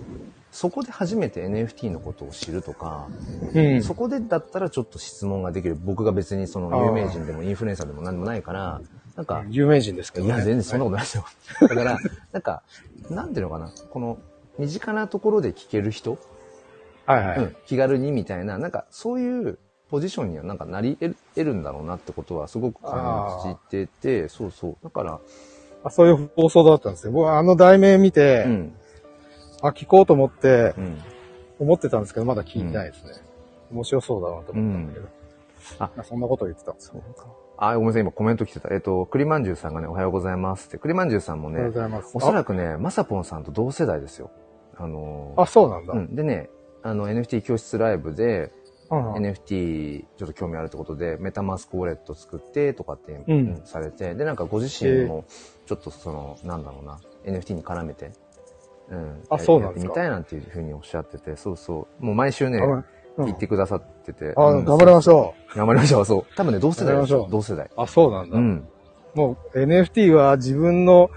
[0.52, 3.08] そこで初めて NFT のことを知るとか、
[3.54, 3.84] うん。
[3.84, 5.78] そこでだったらちょっと質問ができる。
[5.82, 8.82] 僕が別にその有名人でもインフルエンサーでも何でもないから、
[9.18, 10.36] なんか、有名人ですけどね。
[10.36, 11.26] いや、全然そんなことないですよ。
[11.62, 11.98] だから、
[12.32, 12.62] なんか、
[13.10, 14.20] なんていうのかな、この、
[14.60, 16.18] 身近なところで聞ける人、
[17.06, 17.38] はいはい。
[17.40, 19.58] うん、気軽にみたいな、なんか、そういう
[19.90, 24.78] ポジションにはなんかなり得るんだろうなってことはすごく感じてて、そうそう。
[24.84, 25.20] だから、
[25.84, 27.14] あそういう放送だったんですよ。
[27.14, 28.76] 僕はあの題名見て、うん、
[29.62, 31.02] あ、聞こうと思ってう、ん。
[31.60, 33.14] 思ってたんですけど、まだ聞いてないですね。
[33.72, 35.08] 面白そうだなと思ったんだけど。
[35.80, 37.02] ああ、そんなこと言ってたんですよ。
[37.06, 37.47] そうか。
[37.58, 38.74] あ、ごめんなさい、今コメント来てた。
[38.74, 40.78] えっ、と、栗まんじゅうさんがね、おはようございますって。
[40.78, 42.12] 栗まんじゅうさんもありがとうね、ございます。
[42.16, 44.32] おそらくね、まさぽんさんと同世代ですよ。
[44.76, 45.94] あのーあ、あそうなんだ。
[45.94, 46.16] うん。
[46.16, 46.50] でね、
[46.84, 48.52] あの、NFT 教室ライブで、
[48.90, 55.26] うんうん NFT ちょっと興味あるってことで、メタマスクウォレット作ってとかって、うんうんされて、で、なんかご自身も、
[55.66, 58.12] ちょっとその、なんだろうな、NFT に絡めて、
[58.90, 59.24] うん。
[59.30, 62.06] あそうなんですかやってみたいなんていうふうにおっしゃってて、そうそう。
[62.06, 62.86] もう毎週ね、うん
[63.18, 64.34] 言ってくださってて。
[64.36, 66.24] あ、うん頑張りましょ頑張りましょう、そう。
[66.36, 67.66] 多分ね、同世代でしょう同世代。
[67.66, 67.70] う。
[67.76, 68.38] あ、そうなんだ。
[68.38, 68.68] うん。
[69.16, 71.10] もう NFT は自分の、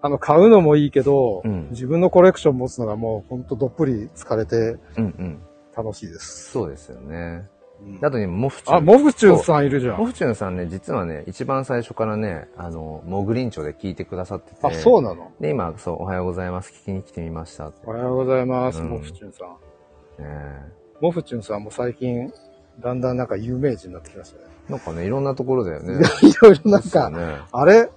[0.00, 5.38] あの、買うのもいいけど、うん自分のコレクション持つのがもうほんとどっぷり疲れてうんうん。
[5.76, 6.50] 楽しいです。
[6.50, 7.46] そうですよね。
[7.80, 8.76] うんであとね、モフチュン。
[8.76, 9.98] あ、モフチュンさんいるじゃん。
[9.98, 14.56] モフチュンさんね、実はね、一番最初からね、あの、モグリンチョで聞いてくださってて。
[14.62, 15.30] あ、そうなの？
[15.40, 16.72] で、今、そう、おはようございます。
[16.72, 17.70] 聞きに来てみました。
[17.86, 20.22] おはようございます、うんモフチュンさん。
[20.22, 22.32] ねモフチュンさんも最近、
[22.80, 24.44] だんだんなんか有名人になってきましたね。
[24.68, 25.94] なんかね、いろんなところだよね。
[26.22, 27.38] いろいろなんか、ね。
[27.52, 27.88] あれ？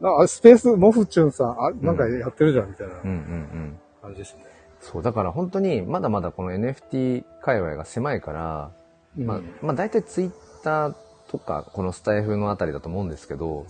[0.00, 3.78] なあスペース、モフチュンさん、あ、なんかやってるじゃんみたいなうんうんうん。
[4.00, 4.44] 感じですね。
[4.80, 8.70] そう、だから本当に、まだまだこの NFT 界隈が狭いから、
[9.16, 10.30] うんまあ、まあ大体ツイッ
[10.62, 10.94] ター
[11.28, 13.66] とか、このスタイフのあたりだと思うんですけど、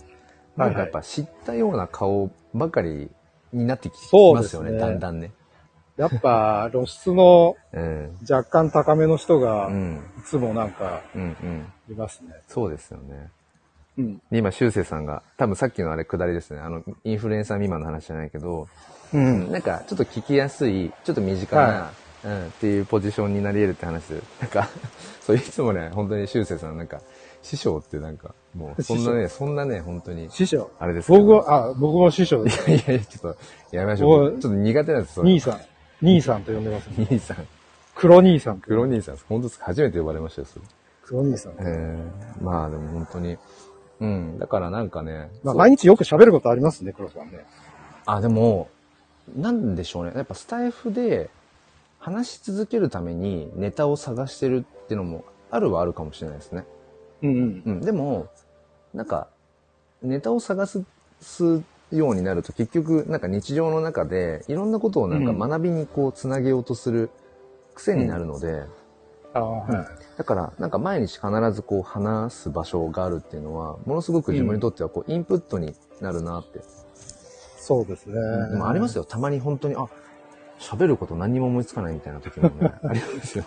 [0.55, 3.09] なんかやっぱ知ったような顔ばかり
[3.53, 5.31] になってきますよね、ねだんだんね。
[5.99, 8.17] やっぱ露出のうん。
[8.21, 10.01] 若干高めの人がう、ん。
[10.17, 11.93] いつもなんかうんうん。
[11.93, 12.29] いますね。
[12.47, 13.29] そうですよね。
[13.97, 14.17] うん。
[14.31, 16.61] で、今、修正さんが、多分さっきのあれ下りですね。
[16.61, 18.69] あの、インフルエンサー未満の話じゃないけど、
[19.13, 19.51] うん。
[19.51, 21.91] なんか、ちょっと聞きやすい、ちょっと身近な、は
[22.23, 24.69] うん、っていうポジションになり得るって話で、なんか、
[25.19, 27.01] そういつもね、本当に修正さん、なんか、
[27.41, 30.71] 師匠ってなんか、もう、そんなね、そんなね、本当に、師匠。
[30.79, 32.71] あれです僕は、あ、僕も師匠いです。
[32.71, 34.31] やいやいや、ちょっと、やめましょう。
[34.39, 35.59] ちょっと苦手なんです、それ兄さん。
[36.01, 37.47] 兄さんと呼んでます、兄さん。
[37.95, 38.59] 黒兄さん。
[38.59, 39.25] 黒兄さんです。
[39.27, 40.65] 本当ですか初めて呼ばれましたよ、それ。
[41.03, 41.53] 黒兄さん。
[41.59, 43.37] えー、まあでも本当に。
[43.99, 44.39] うん。
[44.39, 45.29] だからなんかね。
[45.43, 47.45] まあ、毎日よく喋ることありますね、黒さんね。
[48.05, 48.69] あ、でも、
[49.35, 50.13] なんでしょうね。
[50.15, 51.29] やっぱスタイフで
[51.99, 56.63] 話し続けるためにネタを探してるっていうのもあるはあるかもしれないですね。
[57.23, 57.63] うんうん。
[57.65, 57.81] うん。
[57.81, 58.27] でも、
[58.93, 59.27] なんか、
[60.01, 60.83] ネタを探す
[61.19, 67.09] すようになると結局、なんか日常の中でいろんなことをなんか学びにこうつなげようとする
[67.73, 68.63] 癖になるので、
[69.33, 69.87] ああ、はい。
[70.17, 76.61] だから、なんか毎日必ずこう話す場所があるっていうのは、ものすごく自分にとってはこうインプットになるなって。
[77.57, 78.15] そうですね。
[78.51, 79.03] でもありますよ。
[79.03, 79.85] たまに本当に、あ、
[80.59, 83.45] 喋ること何にも思いつかないみたいな時もね、 ありますよ。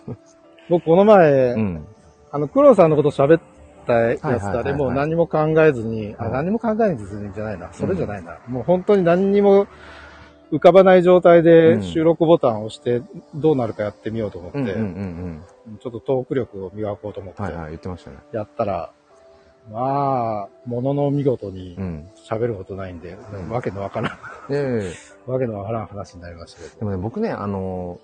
[0.71, 1.87] 僕、この前、うん。
[2.31, 3.41] あの、黒さんのこと喋っ
[3.87, 7.73] たやつはいはいはいはいだでもう何も考えずに、あ、はい何も考えずにじゃないな。
[7.73, 8.39] それじゃないな。
[8.49, 9.67] もう本当に何にも
[10.51, 13.03] 浮かばない状態うでん収録ボタンを押して、
[13.35, 14.75] どうなるかやってみようと思って。
[15.81, 18.17] ちょっとトーク力を磨こうと思って、はいはい、言ってましたね。
[18.33, 18.93] やったら、
[19.71, 22.09] まあ、ものの見事にうん。
[22.29, 24.93] 喋ることないんで、うんわけのわからん、で、
[25.27, 27.99] わけのわからん話になりましたけでもね、僕ね、あの、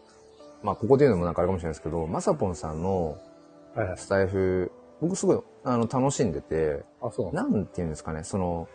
[0.62, 3.16] まあ、ここで言うのもなんかあれかもしれないですけど、まさぽんさんの。
[3.96, 7.34] スタイフ、僕すごい、あの、楽しんでて、あ、そう。
[7.34, 8.68] なんていうんですかね、その、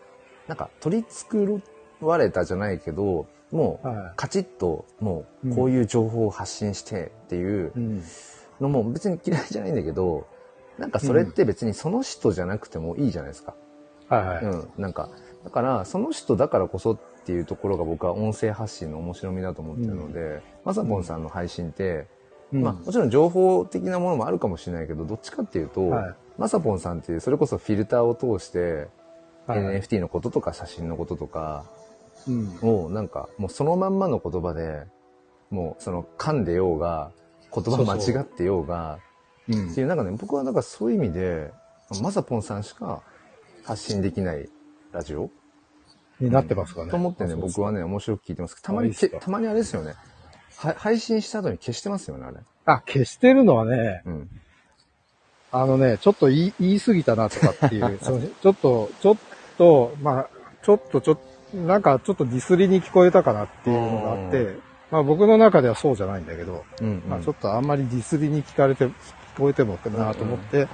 [0.47, 1.61] なんか取り繕
[2.01, 7.73] われたじゃないけど、もう、はカチッと、もう、こういう情報を発信してっていう。
[8.59, 10.27] のも別に嫌いじゃないんだけど、
[10.77, 13.53] なんかそれって別にその人じゃなくてもいいじゃないですか。
[14.09, 14.45] はいはい。
[14.45, 14.69] うん。
[14.77, 15.09] なんか、
[15.43, 22.07] だから、その人だからこそっていうところが僕は音声発信の面白みだと思ってるので、まさぽんさんの配信って、
[22.53, 28.87] うんまあもちろん情報的なものもあるかもしれないけど、どっちかっていうと、はいまさぽんさんっていうそれこそフィルターを通して、
[29.47, 31.65] NFT のこととか写真のこととか
[32.27, 32.59] うん。
[32.61, 34.85] をなんかもうそのまんまの言葉で、
[35.49, 37.11] もうその噛んでようが、
[37.53, 38.99] 言葉間違ってようが、
[39.47, 41.51] うんっていうなんかね、僕はなんかそういう意味で、
[42.01, 43.03] まさぽんさんしか
[43.65, 44.49] 発信できない
[44.93, 45.29] ラジオ
[46.19, 46.91] になってますかね。
[46.91, 48.61] と思ってね、僕はね、面白く聞いてます。
[48.61, 49.95] たまにけ、あいいっすかたまにあれですよね。
[50.57, 52.37] は配信した後に消してますよね、あれ。
[52.65, 54.29] あ、消してるのはね、うん。
[55.51, 59.17] あのね、ちょっと言い言い過ぎたなとかっていう、 そのちょっと、ちょっ
[59.57, 60.27] と、まあ、
[60.63, 61.17] ちょっと、ちょっ
[61.51, 64.55] と、なんかちょっとディスりに聞こえたかなっていうのがあって、
[64.89, 67.03] まあ僕の中ではそうじゃないんだけど、うん、うん。
[67.07, 68.91] まあちょっとあんまりディスりに聞かれて、聞
[69.37, 70.67] こえてもなと思って、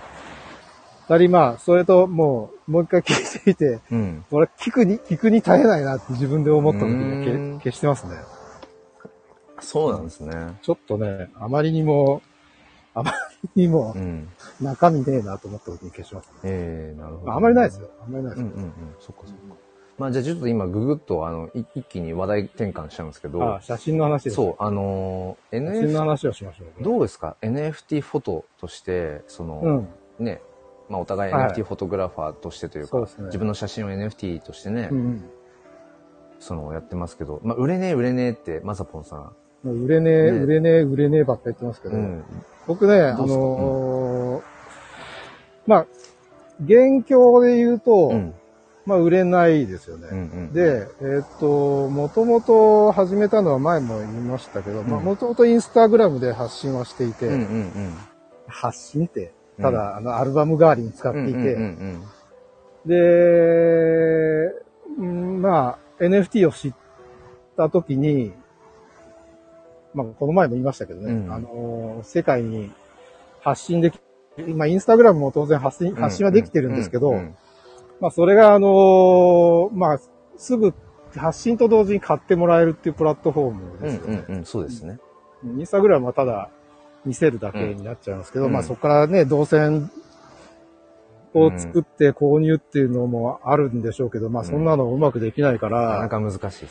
[1.10, 4.26] 二人まあ、それともう、もう一回聞いてみて、うん。
[4.30, 8.18] 俺聞くに、聞くに耐えないなって自分で思った時に消してますね。
[9.62, 10.58] そうなんですね。
[10.62, 12.22] ちょっとね、あまりにも、
[12.94, 13.14] あま
[13.56, 14.28] りにもうん。
[14.62, 16.34] 中身ねえなと思った時に消しますね。
[16.44, 17.34] ええなるほど。
[17.34, 17.90] あまりないですよ。
[18.04, 18.48] あんまりないですよ。
[18.48, 18.72] うんうんうん。
[19.00, 19.56] そっかそっか。
[20.00, 24.38] まあじゃあちょっと今ググッとあの、い一気に話題転換しちゃうんですけど、あ写真の話です。
[24.38, 26.84] そう、あのー、写真の NFT、話をしましょう。
[26.84, 29.62] どうですか ?NFT フォトとして、その、
[30.20, 30.26] うん。
[30.26, 30.42] ね、
[30.88, 35.30] まあお互いはい NFT フォトグラファーとしてというか、そうですね自分の写真を NFT としてね、うんうん。
[36.40, 42.24] そのやってますけど、まあ売れねえ売れねえってまさぽんさん、もう売れねえ、ね売れねえ、売れねえばっか言ってますけど、うん。
[42.68, 44.44] 僕ね、あのー
[45.68, 45.86] まあ、
[46.64, 48.34] 現況で言うと、うん。
[48.86, 50.08] まあ、売れないですよね。
[50.12, 57.94] うんうん。、で、えーっと、もともと始めたのは前も言いましたけど、まあ、うんもともとインスタグラムで発信はしていて、うんうんうん。
[58.48, 62.04] 発信って、ただ、あの、アルバム代わりに使っていて、うん
[62.86, 62.96] で、
[64.98, 66.74] うんまあ、NFT を知っ
[67.58, 68.34] たときに、
[69.94, 72.72] まあ、この前も言いましたけどね、うんあの、世界に
[73.42, 74.00] 発信でき、
[74.56, 77.36] まあ、インスタグラムも当然発信、うん発信はできてるんですけど、うんうん
[78.00, 80.00] まあ、それが、あの、まあ、
[80.38, 80.74] すぐ
[81.16, 84.24] 発信と同時に買ってもらえるっていうプラットフォームうんですよね。
[84.28, 85.00] うんうん、そうですね。
[85.44, 86.50] インスタグラムはただ
[87.06, 89.90] 見せるだけになっちゃいますけど、うんまあそこからね、動線
[91.34, 96.68] を作って購入っていうのもあるんでしょうけど、まあそんなのうまくできないか、なからなか難しいですね。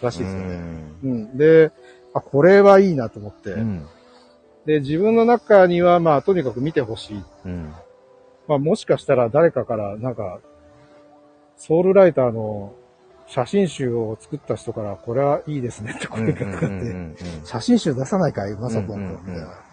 [0.00, 0.48] 難しいですよね。
[0.48, 0.92] ね。
[1.04, 1.36] うん。
[1.36, 1.72] で、
[2.14, 3.86] あ、これはいいなと思って、うん。
[4.66, 7.22] で、自分の中にはまあとにかく見てほしい。
[7.46, 7.72] うん。
[8.46, 10.40] まあもしかしたら誰かからなんか、
[11.56, 12.74] ソウルライターの
[13.26, 19.68] 写真集を作った人から、これはいいですねって声がかかって、写真集出さないかいまさぽんと、みたいな。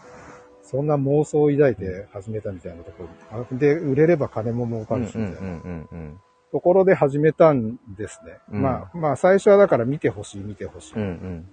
[0.63, 3.39] そんな妄想を抱いて始めたみたいなところ。
[3.39, 6.19] あで、売れれば金も儲かるし、みたいなうん
[6.51, 8.39] ところで始めたんですね。
[8.51, 10.95] うんまあ、まあ、最初はだから見てほしい、見てほしい。
[10.95, 11.49] うんうん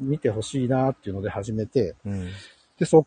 [0.00, 2.28] 見てほしいなっていうので始めて、うん。
[2.78, 3.06] で、そっ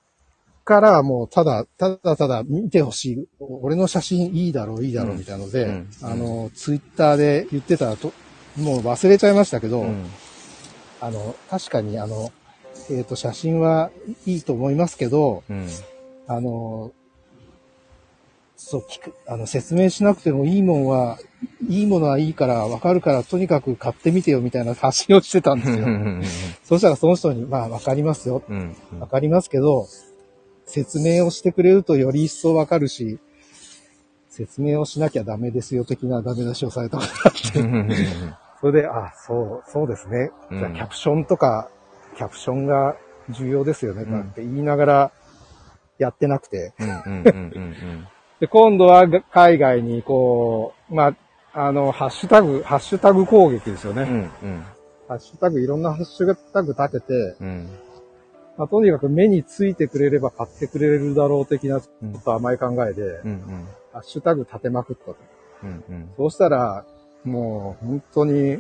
[0.63, 3.28] からもうただ、ただただ見てほしい。
[3.39, 5.89] 俺の写真いいだろう、いいだろう、みたいなので、うん。
[6.04, 8.13] あの、ツイッターで言ってたと、
[8.58, 10.06] もう忘れちゃいましたけど、うん。
[11.02, 12.32] あの、確かにあの、
[12.91, 13.91] えっ、と、写真は
[14.25, 15.67] いいと思いますけど、うん。
[16.28, 16.91] あの、
[18.62, 21.17] そう、聞く、あの、説明しなくてもいいもんは、
[21.69, 25.88] いいものはいいから、わかるから、とにかく買ってみてよ、みたいな発信をしてたんですよ。
[26.65, 28.43] そしたらその人に、まあ、わかりますよ。
[28.50, 29.88] うんわかりますけど、
[30.65, 33.17] 説明をしてくれるとより一層わかるし、
[34.28, 38.36] 説明をしなきゃダメですよ、的なダメ出しをされたことがあって。
[38.60, 40.32] それで、あ、そう、そうですね。
[40.52, 41.69] うんじゃあキャプションとか、
[42.17, 42.98] キャプションが
[43.30, 45.12] 重要ですよね、うんなんて言いながら
[45.98, 46.74] やってなくて。
[48.41, 51.08] うんうんうんうんで、今度はが海外にこう、ま
[51.54, 54.04] あ、あの、ハッシュタグ、ハッシュタグ攻撃ですよね。
[54.04, 54.10] うん
[54.49, 54.63] うん。
[55.10, 57.69] ハッシュタグ、いろんなハッシュタグ立てて、うん。
[58.58, 62.15] まあ、とにかく目についてくれれば買ってくれるだろう的な、ちうん。
[62.15, 65.17] ょっと甘い考えで、うんハッシュタグ立てまくったと。
[65.63, 66.10] うんうん。
[66.15, 66.86] そうしたら、
[67.25, 68.60] もう本当に、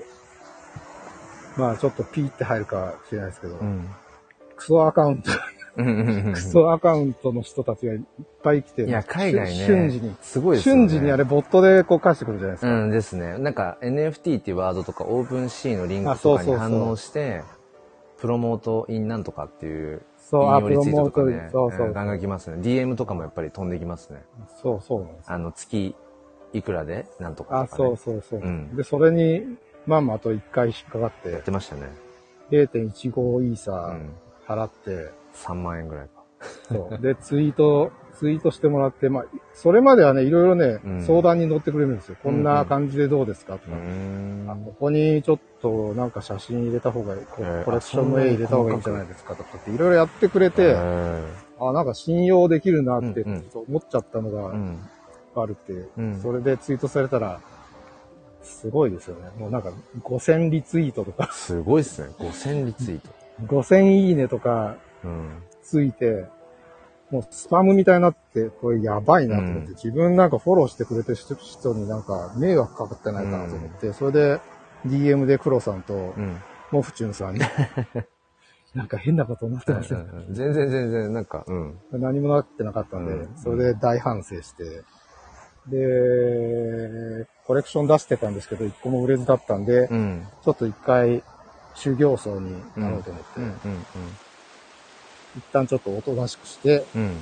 [1.55, 3.87] まあちょっとピーって入るかもしれないですけど、うん。
[4.57, 5.58] クソアカウント、うんうんうん
[6.33, 7.99] クソアカウントの人たちがいっ
[8.43, 9.65] ぱい来て、いや、海外ね。
[9.65, 10.81] 瞬時に、すごいですよね。
[10.81, 12.71] 瞬時にあれボットでこう返してくるじゃないですか。
[12.71, 13.37] うんですね。
[13.37, 17.43] なんか NFT っていうワードとかオープンシーのリンクとかに反応して、
[18.17, 22.57] プロモートインなんとかっていうそう、あ、プロモートトとかね、そうそううんガンガン来ますね。
[22.61, 24.23] DM とかもやっぱり飛んできますね。
[24.61, 25.31] そう、そうなんです。
[25.31, 25.95] あの、月
[26.53, 27.89] いくらでなんとかあ、とか、ね。
[27.89, 28.39] そうそうそう。
[28.41, 31.81] うんで、それに、まあまああと1回引っかかっ、やっててましたね。
[32.51, 34.11] 0.15イーうサん。
[34.49, 36.23] 払って、3万円ぐらいか。
[36.67, 37.01] そう。
[37.01, 42.17] で、ツイート、ツイートしてもらって、まあ、それまではね、いろいろね、うん相談に乗ってくれるんですよ。
[42.23, 43.77] こんな感じでどうですかとうか。
[43.77, 44.75] ーあこん。
[44.79, 51.23] こにちょっとなんか写真入れた方がいい、コえーコレクションの絵入れた方がいいんじゃないですかとかっていろいろやってくれて、え
[51.61, 54.79] あ、なんか信用できるなってうんうん思っちゃったのーがうん。
[55.35, 57.39] あるって、うんそれでツイートされたら、
[58.41, 59.29] すごいですよね。
[59.37, 62.09] もうなんか5000リツイートとか、すごいっすね。
[62.19, 63.09] 5000リツイート。
[63.45, 65.43] 5000いいねとかうん。
[65.61, 66.25] ついて、
[67.11, 74.41] もうスパムみたいになって、これやばいなと思って、うん自分なんかフォローしてくれてる人になんか迷惑かかってないかなと思って、それで
[74.85, 76.37] DM で黒さんとうん。
[76.71, 77.41] モフチュンさんに、
[78.75, 79.99] なんか変なことになってますよ。
[79.99, 81.79] うん全然全然、なんか、うん。
[81.93, 84.83] 何もなってなかったんで、うんそれで大反省して、
[85.67, 90.27] で、コレクション出してたんですけど、一個も売れずだったんで、うん。
[90.43, 91.23] ちょっと一回
[91.79, 93.45] 修行僧になろうと思って、うん。
[93.45, 93.53] うん。
[95.37, 97.17] 一旦ちょっとおとなしくして、うん。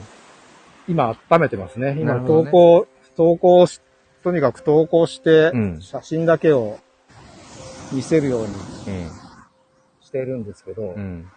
[0.88, 1.96] 今温めてますね。
[2.00, 3.82] 今投稿、投稿し、
[4.24, 6.80] とにかく投稿してう、ん写真だけを
[7.91, 9.12] 見せるようにうん。
[10.02, 11.30] してるんですけど、うん。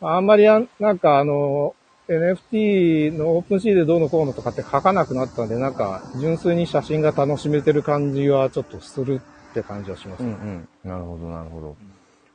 [0.00, 1.74] あんまりなんかあの、
[2.08, 9.20] NFT のオープンシーでどうのこうのとかって書かなくなったんで、なんか純粋に写真が楽しめてる感じはちょっとする
[9.50, 10.28] って感じはしますうん。
[10.28, 10.36] うね。
[10.36, 10.68] ん。
[10.84, 11.76] なるほど、なるほど。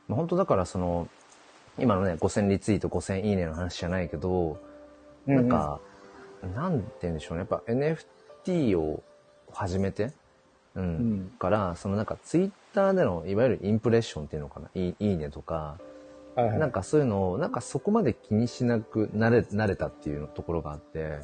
[0.08, 1.08] まあ、本当だから、その、
[1.78, 4.58] 今のね、5000リツイート、5000いいねの話じゃないけど、
[5.26, 5.80] うなん、か、
[6.54, 7.40] なんて言うんでしょうね。
[7.40, 9.02] やっぱ NFT を
[9.52, 10.12] 始めて、
[10.74, 10.82] うん。
[10.82, 11.32] うん。
[11.38, 14.70] から、そのなんかツイッターでのいわゆるインプレッションっていうのかな。
[14.74, 15.78] いいいいねとか、
[16.34, 16.58] はいはい。
[16.58, 21.18] なんかそういうのを、なんかそこまで気にしなくなれ、なれたっていうところがあって、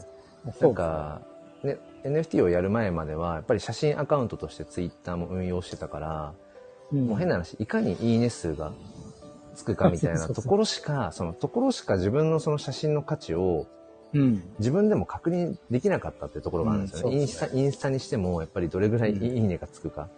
[0.61, 1.23] なんか、
[1.63, 6.35] ね、NFT をやる前までは、やっぱり写真アカウントとしてツイッターも運用してたから、
[6.93, 8.73] うん、もう変な話、いかにいいね数が
[9.55, 13.67] つくかみたいな ところしか、そのところしか自分のその写真の価値を
[14.15, 14.43] うん。
[14.59, 17.17] 自分でも確認できなかったっていうところがあるんですよね。
[17.17, 20.09] うんインスタ、インスタにしても、やっぱりどれぐらいいいねがつくか、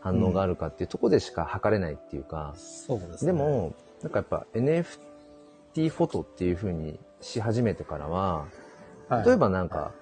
[0.00, 3.32] 反応があるかっていうところでしか測れないっていうか、そうですね。
[3.32, 8.46] で、も、なんかやっぱ NFT フォトっていう風にし始めてからは、
[9.08, 9.92] はい、例えばなんか、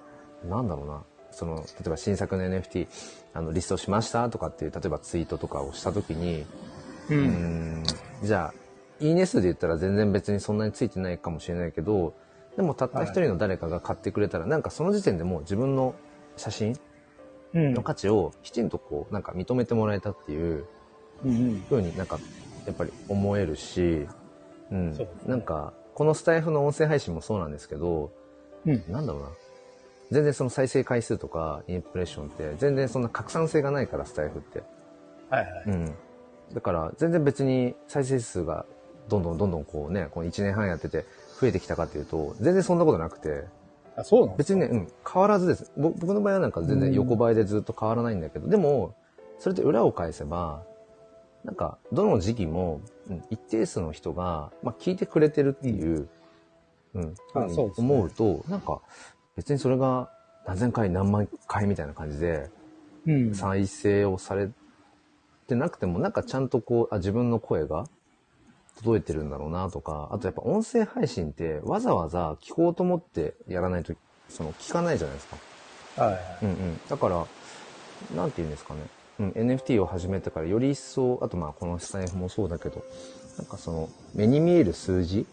[0.44, 1.02] なんだろうな、
[1.34, 2.86] その、例えば新作の NFT、
[3.34, 6.46] あの、リストしましたとかっていう、例えばツイートとかをしたときに、
[7.10, 7.14] う。
[7.14, 7.28] うんー
[7.80, 7.84] ん、
[8.22, 8.54] じゃあ、
[9.00, 12.14] いいね数で言ったら全然別にそんなについてないかもしれないけど、
[12.56, 15.94] でもたった一人の誰かが買ってくれたら、なんかその時点でもう自分の
[16.36, 16.78] 写真
[17.52, 17.74] うん。
[17.74, 20.66] の価値をきちんとこう、なんか認めてもらえたっていう
[21.24, 22.20] うん風になんか、
[22.66, 24.06] やっぱり思えるし、
[24.70, 25.08] うん。
[25.26, 28.12] なんか、このスタイフの音声配信もそうなんですけど、
[28.66, 28.84] うん。
[28.88, 29.28] なんだろうな。
[30.14, 34.62] 全然その再生回数とかインプレッションって全然そんな拡散性がないから、スタイフって。
[35.28, 35.64] はいはい。
[35.66, 35.94] うん。
[36.54, 38.64] だから全然別に再生数が
[39.08, 41.04] どんどんどんどんこうね、この1年半やってて
[41.40, 43.44] 増増えてきたかっていうと、全然そんなことなくて、
[43.96, 45.70] あ、そうなん別にね、うん、変わらずです。
[45.76, 48.94] ぼ僕の場合はなんか全然横ばいでずっと変わらないんだけど、でも、
[49.38, 50.62] それって裏を返せば、
[51.44, 56.08] なんか、どの時期も、うん一定数の人が、まあ、聞いてくれてるっていう、
[56.94, 58.80] うん、うですね思うと、なんか、
[59.36, 60.10] 別にそれが
[60.46, 62.50] 何千回何万回みたいな感じで、
[63.06, 63.34] うん。
[63.34, 64.50] 再生をされ
[65.46, 67.86] てなくても、なんかちゃんとこう、あ、自分の声が
[68.78, 73.94] 届いてるんだろうなとか、あとやっぱ音声配信ってわざわざ聞こうと思ってやらないと、
[74.28, 75.36] その聞かないじゃないですか。
[76.02, 76.20] はいはい。
[76.42, 76.80] うんうん。
[76.88, 77.26] だから、
[78.16, 78.80] なんて言うんですかね。
[79.20, 82.84] うん、NFT を始めてからより一層、あとまあこのスタイフもそうだけど、
[83.38, 85.26] なんかその、目に見える数字、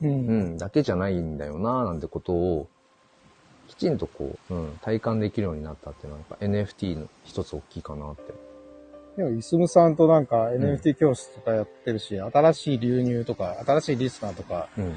[0.00, 0.06] う。
[0.06, 2.68] うんん、だけじゃないんだよななんてことを、
[3.74, 8.32] きちんとこう、うん、体感できるようになったっていうのは、NFT の一つ大きいかなって。
[9.16, 14.96] でも、イスムさんとなんか NFT 教室とかやってるし、新しい流入とか、新しいリスナーとか、うん。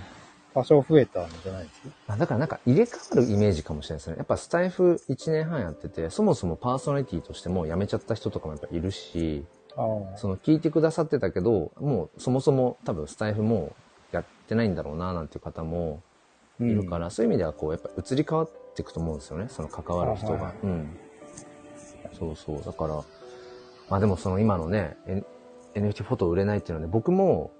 [0.53, 1.89] 多少増えたんじゃないですか？
[2.07, 4.15] まあ、だからなんか入れ替わるイメージかもしれないですね。
[4.17, 9.43] やっぱスタイフ1年半やってて、そもそもパーソナリティとしてもう辞めちゃった人とかもやっぱいるし。
[10.15, 13.75] その聞いてくださってたけど、もうそもそも多分スタイフも
[14.13, 16.01] やってないんだろうななんていう方も
[16.61, 19.47] いるから、そういう意味ではこうやっぱ移り変わっていくと思うんですよね。
[19.49, 20.53] その関わる人がはいはい。
[20.63, 20.97] うん。
[22.13, 22.63] そうそう。
[22.63, 22.95] だから、
[23.89, 25.25] まあでもその今のね、N-
[25.73, 27.51] NFT フォト売れないっていうのはね、僕も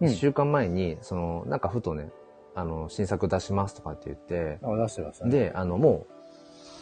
[0.00, 2.10] うん一週間前に、その、なんかふとね、
[2.54, 5.30] あの、新作出しますとかって言って、あ出してましたね。
[5.30, 6.06] で、あの、も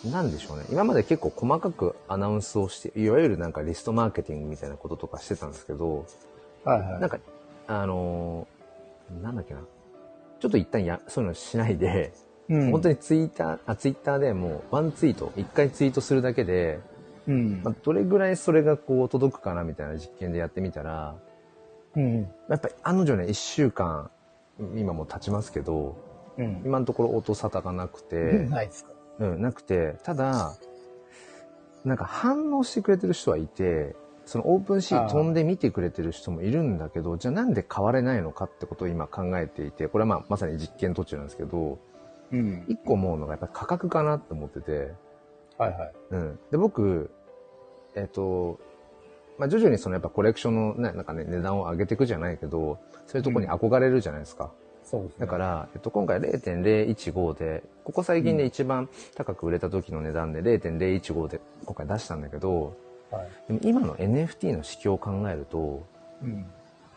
[0.05, 0.65] う、なんでしょうね。
[0.71, 6.07] 今まで結構細かくアナウンスをして、いわゆるなんかリストマーケティングみたいなこととかしてたんですけど、
[6.65, 7.01] はいはい。
[7.01, 7.19] なんか、
[7.67, 9.61] あのーなんだっけな。
[10.39, 12.13] ちょっと一旦や、そういうのしないで、
[12.49, 16.81] うん、本当にツイッター、あ、ツイッターでもうワンツイート、一回ツイートするだけで、
[17.27, 21.15] うんまあ、どれぐらいそれがこう届くかなみたいな実験でやってみたら、
[21.95, 22.23] うん。
[22.49, 24.11] やっぱり案の定ね、一週間、
[24.77, 25.97] 今もう経ちますけど、
[26.39, 26.63] うん。
[26.65, 28.17] 今のところ音沙汰がなくて、
[28.49, 28.93] ないですか？
[29.19, 30.55] うん、なくて、ただ、
[31.85, 41.79] なんか反応してくれてる人はいて、そのオープンシー飛んで見てくれてる人もいるんだけど、じゃあなんで変われないのかってことを今考えていて、これはまあまさに実験途中なんですけど、
[42.33, 42.65] うん。
[42.69, 44.93] 一個思うのがやっぱり価格かなって思ってて、
[45.57, 45.93] はいはい。
[46.11, 46.39] うん。
[46.51, 47.11] で、僕、
[47.95, 48.61] えっ、と、
[49.39, 54.51] まあ徐々にそのやっぱコレクションのね、なんかね、値段を上げていくじゃないけど、そういうところに憧れるじゃないですか。
[54.85, 55.17] そうですね。
[55.21, 62.77] だから、えっと、今回0.015で、ここ最近で一番高く売れた時の値段で0.015で今回出したんだけど、
[63.11, 63.29] はい。
[63.49, 65.87] でも今の NFT の市況を考えると、
[66.23, 66.47] うん。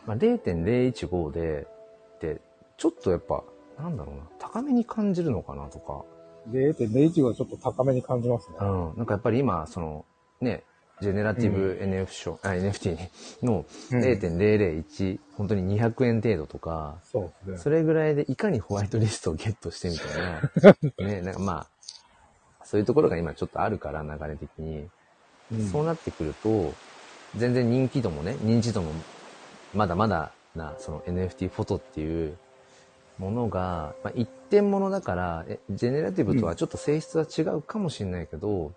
[0.05, 1.67] まあ、0.015で、
[2.19, 2.41] で、
[2.77, 3.43] ちょっとやっぱ、
[3.81, 6.03] なんだろうな、高めに感じるのかなとか、
[6.49, 8.57] 0.01はちょっと高めに感じますね。
[8.59, 10.05] うん、なんかやっぱり今、その、
[10.39, 10.63] ね、
[11.01, 12.97] ジェネラティブ NF 賞、あ NFT
[13.43, 13.99] のうん。
[14.01, 17.57] 0.001、本当に200円程度とか、そうですね。
[17.57, 24.87] それぐらいでいかにホワイトリストをゲットしてみたいな、 ね、なんかまあ、そういうところが今ちょっとあるから、流れ的に。
[25.51, 25.67] うん。
[25.67, 26.73] そうなってくると、
[27.35, 28.91] 全然人気度もね、認知度も
[29.73, 32.37] まだまだな、その NFT フォトっていう
[33.17, 38.71] ものが、まあ、一点物だから、えジェネラティブとはちょっと性質は違うかもしれないけど、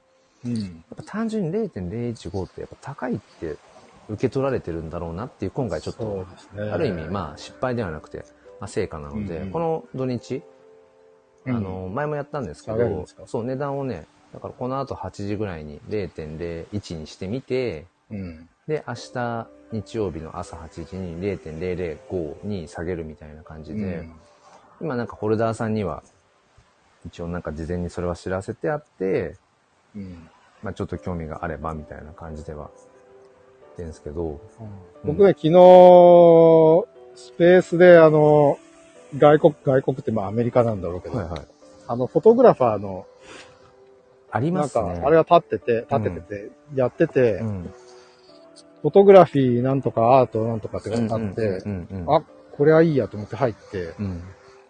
[0.45, 0.55] うん。
[0.55, 3.57] やっぱ単純に0.015ってやっぱ高いって
[4.09, 6.71] 受け取られてるんだろうなっていう今回ちょっと、ね。
[6.71, 8.25] ある意味まあ失敗ではなくて、
[8.61, 10.43] まあ成果なので、うんうんこの土日、
[11.47, 18.49] うんあの、前もやったんですけどそう、値段をね、だからこの後8時ぐらいに0.01にしてみて、うん。
[18.67, 24.09] で、明日日曜日の朝8時に0.005に下げるみたいな感じで、
[24.81, 26.03] 今なんかホルダーさんには、
[27.07, 29.37] 一応なんか事前にそれは知らせてあって、
[29.95, 30.29] うん。
[30.63, 32.71] まあちょっと興味があればみたいな感じでは、
[33.61, 34.41] 言ってんですけど、
[35.05, 35.51] 僕ね、昨日、
[37.15, 38.59] スペースであの、
[39.19, 41.41] 外国、外国ってまあアメリカなんだろうけど、はいはい。
[41.87, 43.07] あの、フォトグラファーの、
[44.31, 47.73] ありなんかますね。、あれが立ってて、立ててて、やってて、うん、
[48.83, 54.23] フォトグラフィーなんとかアートなんとかってあって、うんうんうん、あ、これはいいやと思って入って、うん、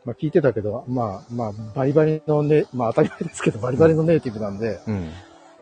[0.04, 5.10] まあ聞いてたけど、まあまあ、バリバリのね、まあ当たり前ですけど、バリバリのネイティブなんで、うん、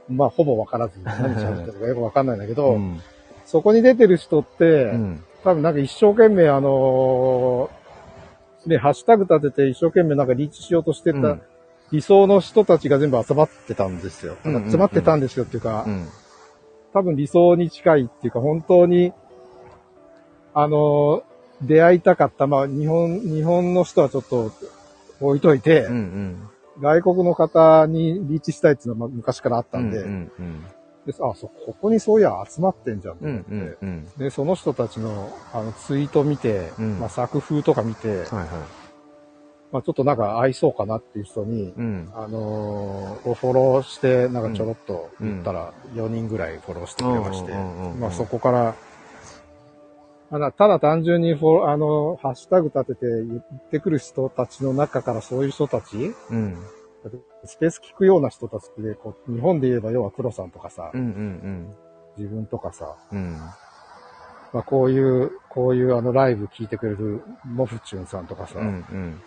[0.08, 3.00] まあほぼわからず、何喋ってるかよくわかんないんだけど、うん、
[3.46, 7.82] そこに出てる人って、うん、多分なんか一生懸命あのー
[8.66, 11.42] ね、ハッシュタグ立てて一生懸命なんかリーチしようとしてたうん。
[11.90, 14.36] 理想の人たちが全部集まってたんですよ。
[14.44, 16.08] うんうんうん集まってたんですよっていうか、うん、
[16.94, 19.12] 多分理想に近いっていうか、本当に、
[20.54, 21.31] あのー
[21.62, 24.52] 出会いたかった、まあ日本、日本の人はちょっと
[25.20, 26.48] 置いといて、うん、うん、
[26.80, 30.64] 外国の方にリーチしたいっていうのはまあ昔からあったんで、うん、うん、
[31.06, 34.08] で、あ、そ、ここにそういや集まってんじゃんとうん思って、うんうん。
[34.18, 36.98] で、その人たちの、あの、ツイート見て、うん。
[37.00, 38.26] まあ、作風とか見て、はいはい。
[39.72, 42.12] まあ、ちょっとなんか合いそうかなっていう人に、うん。
[42.14, 47.50] あのーフォローして、なんかちょろっと言ったら、4人ぐらいフォローしてくれまして。
[47.52, 48.74] うんうんうんうん、まあそこから、
[50.32, 56.56] ただ、ただ単純にフォあの、ハッシュタグ立てて言ってくる人たちの中からそういう人たち、うん。
[57.44, 61.74] スペース聞くような人たちって、こう、日本で言えば要は黒さんとかさうんう、ん
[62.16, 63.18] 自分とかさ、うん。
[63.18, 63.36] うん。
[63.36, 69.20] まあこういう、こういうあのライブ聞いてくれるモフチュンさんとかさ、うんうん。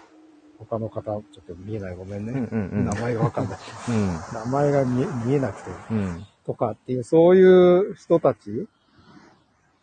[0.58, 2.32] 他の方、ちょっと見えないごめんね。
[2.32, 3.60] うんうんうん名前がわかんない。
[3.90, 4.08] うん。
[4.34, 5.70] 名前が見え見えなくて。
[5.92, 6.26] うん。
[6.48, 8.68] とかっていう、そういう人たち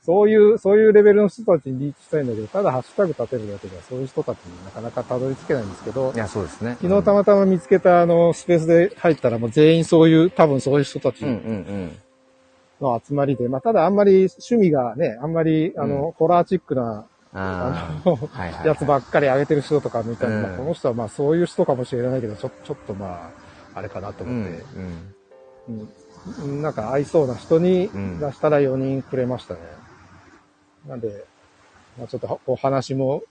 [0.04, 6.76] そういう、そういうレベルの人たちにリーチしたいんだけど、ただハッシュタグ立てるだけではそういう人たちになかなかたどり着けないんですけどい、や、そうですね。
[6.80, 11.24] 昨日たまたま見つけたあのスペースで入ったらもう全員そういう、多分そういう人たち
[12.80, 17.38] の集まりで、まあただあんまり趣味がね、あんまりあの、うホラーチックなうん。
[17.38, 18.28] ああの。
[18.64, 23.30] やつばっかり上げてる人とか見たら、この人はまあそういう人かもしれないけど、ちょ、ちょっとま
[23.74, 24.64] あ、あれかなとうん思って、
[25.68, 25.78] うん。
[25.78, 25.88] うん
[26.62, 29.60] なんか合いそうな人にうん出したら4人くれましたね。
[30.86, 31.24] なんで、
[31.98, 33.22] まあ、ちょっとはお話も、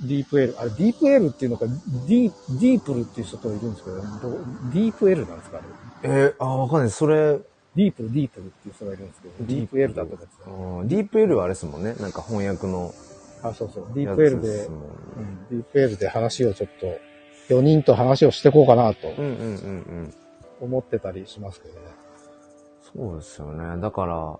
[0.00, 5.64] ディープ L、あれ、ディープ L っていうのか、ディー、ディープルっていう人といるんですけど、どうディープ L なんですかね。
[6.02, 6.90] えー、あ、わかんない。
[6.90, 7.38] それ、
[7.76, 10.26] ディープル、ディープルっていう人がいるんですけど、ディープ L だと思って
[10.80, 11.94] うんディープ L はあれですもんね。
[12.00, 12.94] なんか翻訳の
[13.42, 13.48] た。
[13.48, 13.88] あ、そうそう。
[13.94, 14.68] ディープ L で、で
[15.50, 19.32] ディープ L で話をちょっと、4人と話をしていこうかなとうんうんうんう
[20.04, 20.14] ん。
[20.60, 21.80] 思ってたりしますけどね。
[22.96, 23.80] そうですよね。
[23.82, 24.38] だから、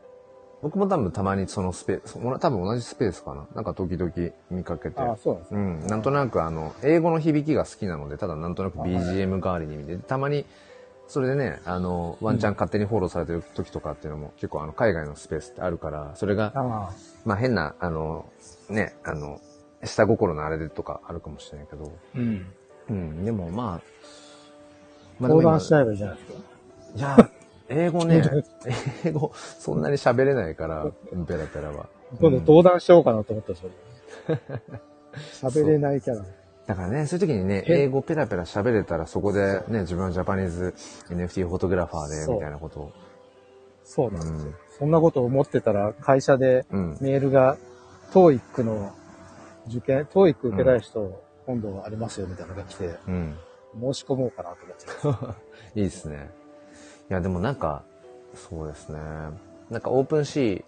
[0.64, 3.46] 僕も多分たまにそのスペース、多分同じスペースかな。
[3.54, 4.10] なんか時々
[4.50, 4.98] 見かけて。
[4.98, 5.60] あ、そうなんですね。
[5.60, 5.86] うん。
[5.88, 10.46] なんとなくあの、英語の響きが好きなので、ただなんとなく BGM 代わりに見て、たまに、
[11.06, 16.90] それでね、あの、ワンチャン勝手にフォローされてる時とかっていうのも結構あの、海外のスペースってあるから、それが、あ
[17.26, 18.24] まあ変な、あの、
[18.70, 19.42] ね、あの、
[19.84, 22.18] 下心のあれでとかあるかもしれないけど、あ。
[22.18, 22.46] うん。
[22.88, 23.80] うん、でもまあ、
[25.18, 26.38] まあ相談しちゃえばいいじゃないですか。
[26.96, 27.30] いや、
[27.68, 28.22] 英語ね、
[29.04, 30.86] 英語、そんなに喋れないから、
[31.26, 31.88] ペラペラは。
[32.20, 33.70] 今度登壇しようかなと思った、それ。
[35.32, 36.24] 喋れないキャラ。
[36.66, 40.74] だからね、そういう時にね、へ英語ペラペラ喋れたら、そこでね、自分はジャパニーズ
[41.08, 42.92] NFT フォトグラファーで、みたいなことを。
[43.84, 44.52] そうなんですよ。
[44.78, 46.98] そんなことを思ってたら、会社でうん。
[47.00, 47.56] メールが、
[48.12, 48.92] TOEIC の
[49.68, 53.36] 受験、TOEIC 受けたい人、今度ありますよみたいなのが来て、うん。
[53.80, 55.34] 申し込もうかなと思っ
[55.74, 55.80] て。
[55.80, 56.30] いいですね。
[57.10, 57.82] いや、でもなんか、
[58.34, 58.98] そうですね。
[59.70, 60.64] なんか OpenSea、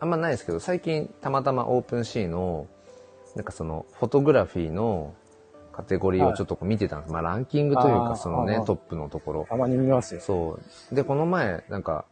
[0.00, 2.66] あんまないですけど、最近たまたま OpenSea の、
[3.34, 5.14] なんかその、 Photography の
[5.72, 7.12] カテゴリーをちょっとこう見てたんです。
[7.12, 9.46] まあランキングというか、そのねトップのところ。
[9.48, 10.20] たまに見ますよ。
[10.20, 10.58] そ
[10.92, 10.94] う。
[10.94, 12.04] で、この前、なんか、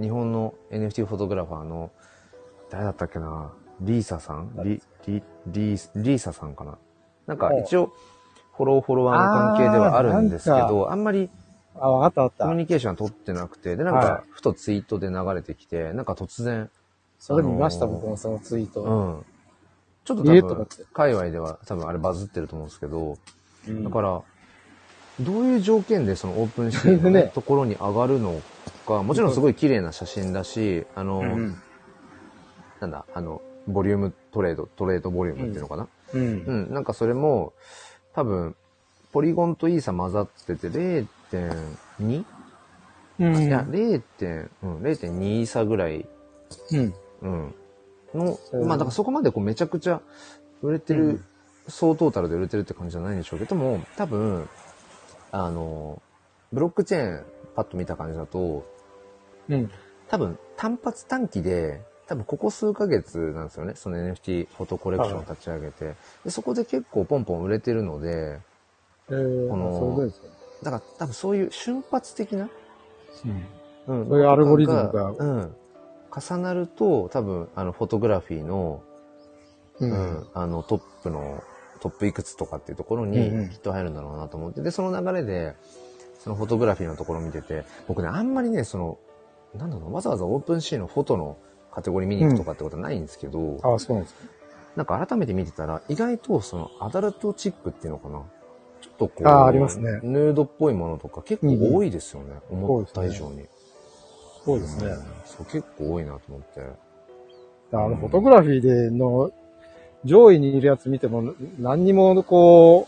[0.00, 1.90] 日本の NFT フォトグラファーの、
[2.70, 3.52] 誰だったっけな？
[3.80, 4.52] リーサさん？
[4.64, 6.78] リ、リ、リー、リーサさんかな？
[7.26, 7.92] なんか一応、
[8.56, 11.30] フォローフォロワーの関係ではあるんですけど、あんまり
[11.78, 12.44] あ、わかったわかった。
[12.44, 16.70] コミュニケーションは取ってなくて、で、なんはか、ふとツイートで流れてきて、なんか突然、
[17.18, 18.82] それ見ました、あのー僕もそのツイート。
[18.82, 19.24] うん。
[20.04, 20.48] ちょっと多分えー？
[20.48, 23.18] と思って、界隈では多分あれバズってると思うんですけど、
[23.68, 24.22] うんだから、
[25.20, 28.40] どういう条件でそのオープンシーンの、 ねねところに上がるの
[28.86, 31.56] か、もちろんすごい綺麗な写真だし、あの、うん
[32.80, 35.88] なんだ、あの、ボリュームトレード、トレードボリュームっていうのかな？
[36.12, 36.22] うん。
[36.22, 36.24] う
[36.70, 37.54] ん、なんかそれも、
[38.12, 38.54] 多分、
[39.12, 42.24] ポリゴンとイーサ混ざってて 0.2?
[43.20, 43.42] うん。
[43.44, 44.02] いや、0.
[44.18, 46.06] 点、うん、0.2イーサぐらい、
[46.72, 46.94] うん。
[47.22, 47.54] うん、
[48.14, 50.00] の、うんまあだからそこまでこうめちゃくちゃ
[50.62, 51.24] 売れてる、うん
[51.68, 54.48] 総トータルで売れてるって感じじゃないんでしょうけども、多分、
[55.32, 56.02] あの、
[56.52, 57.24] ブロックチェーン
[57.56, 58.66] パッと見た感じだと、
[59.48, 59.70] うん。
[60.08, 63.72] 多分単発短期で、多分ここ数ヶ月なんですよね。
[63.76, 65.94] その NFT フォトコレクションを立ち上げて。
[66.24, 68.40] でそこで結構ポンポン売れてるので、
[69.08, 70.26] えー、このそうですか。
[70.64, 72.48] だから多分そういう瞬発的な、
[73.24, 74.00] うん。
[74.00, 75.54] うんそういうアルゴリズムがうん。
[76.16, 78.82] 重なると、多分、あの、フォトグラフィーの、
[79.80, 81.42] ううん、あの、トップの、
[81.80, 85.56] トップいくつとかっていうところうんにうんきっと入るんだろうなと思って、で、その流れで、
[86.20, 88.98] そのフォトグラフィーのところを見てて、僕ね、あんまりね、その、
[89.54, 91.36] なんだろう、わざわざオープンシーのフォトの
[91.72, 94.20] カテゴリー見に行くとかってことはないんですけど、あ、そうなんですか。
[94.76, 98.22] なんか改めて見てたら、意外とそのアダルトチックっていうのかな。
[98.84, 102.34] ちょっとこう、あーありますねヌードっぽいものとか結構多いですよね。
[102.50, 103.46] 思った以上に。
[104.44, 104.92] そうですね。
[105.24, 106.60] そう、結構多いなと思って。
[107.72, 109.30] あの、フォトグラフィーでの、
[110.04, 112.86] 上位にいるやつ見ても、何にもこ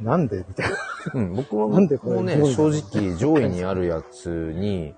[0.00, 0.76] う、なんでみたいな。
[1.14, 4.94] うん、僕は なんでこれもうね、正の直上位にあるやつに、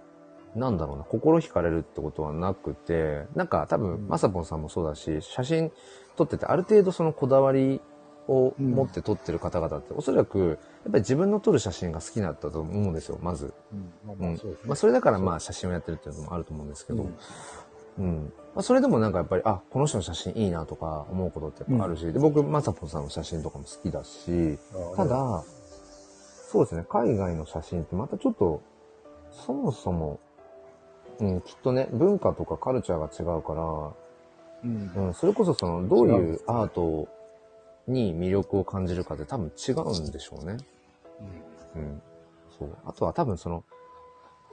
[0.55, 5.73] なんだろうな、心惹かれるってことはなくて、なんか多分、まさぽんさんもそうだし、写真
[6.15, 7.81] 撮ってて、ある程度そのこだわり
[8.29, 13.53] を持って撮ってる方々って、おそらく、やっぱり自分の撮る写真が好きだったと思うんですよ、まず。
[14.19, 14.41] うん。
[14.65, 17.15] まあそれだからまあ写真をやってるっていうのもあると思うんですけど、うん。
[17.99, 18.33] うん。
[18.55, 24.59] まあ、それでもなんかやっぱり、あ、この人の写真いいなとか思うことってやっぱあるし、で、僕、まさぽんさんの写真とかも好きだし、
[24.97, 25.45] た、だ、
[26.51, 28.63] そうですね、海外の写真ってまたちょっと、
[29.33, 30.21] そもそも、
[31.21, 33.53] うん、きっとね、文化とかカルチャーが違うか
[34.63, 34.93] うん。
[34.95, 37.09] ら、うん、それこそその、どういうアート
[37.87, 40.57] に魅力を感じるかって多分違うんでしょうね。
[41.77, 42.03] うん。
[42.59, 42.77] そう。
[42.85, 43.65] あとは多分その、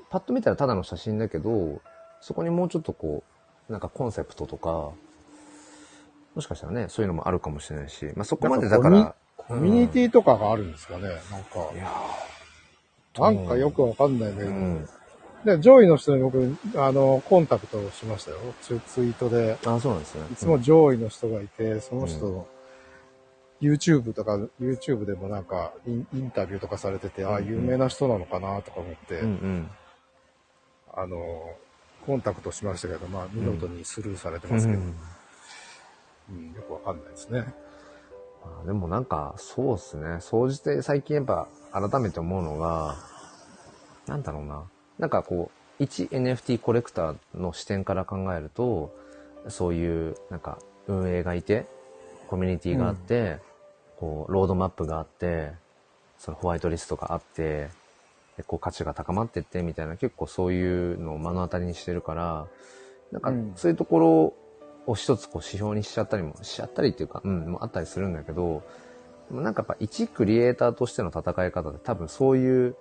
[0.09, 1.82] パッと見たらただの写真だけど、
[2.19, 3.23] そこにもうちょっとこ
[3.69, 4.91] う、なんかコンセプトとか、
[6.36, 11.69] もしかしたらね、そういうのもあるかもしれないし、まあそこまでだから、コミュニティとかがあるんですかね、なんか。
[11.73, 11.91] いや
[13.19, 14.89] なんかよくわかんないんだけど、うん。
[15.45, 18.38] で、上位の人に僕、あの、コンタクトをしましたよ。
[18.61, 19.57] ツツイートで。
[19.65, 20.25] あ、そうなんですね。
[20.32, 22.47] いつも上位の人がいて、その人の、
[23.62, 29.72] YouTube とか、YouTube でもなんかイン、インタビューとかされてて、ああ、有名な人なのかなとか思って、うんうん。
[30.93, 31.55] あの、
[32.05, 34.82] コンタクトしましたけど、まあ、見事にスルーされてうますけど、ん
[36.32, 37.45] うんよくわかんないですね。
[38.43, 40.18] あでもなんか、そうっすね。
[40.20, 42.95] 総じて最近やっぱ改めて思うのが、
[44.07, 44.64] なんだろうな。
[44.97, 48.95] なんかこう、一 NFT コレクターの視点から考えると、
[49.47, 50.57] そういうなんか
[50.88, 51.66] 運営がいて、
[52.28, 53.39] コミュニティがあって、
[54.01, 55.51] こう、ロードマップがあって、
[56.17, 57.69] そのホワイトリストがあって、
[58.35, 62.47] でこう価値が高まってってみたいな結構そういうのを目の当たりにしてるから、
[63.11, 63.53] なんかうん。
[63.55, 64.33] そういうところ
[64.87, 68.63] を一つこう指標にしちゃったりもしちゃったりっていうか、うん、もあったりするんだけど、
[69.29, 72.75] でもなんかやっぱ一クリエイターとしての戦い方って多分そういう、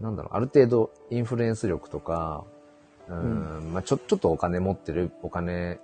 [0.00, 2.44] なんだろう、ある程度インフルエンス力とか、
[3.08, 5.80] うん、まあちょ、ちょっとお金持ってる、お金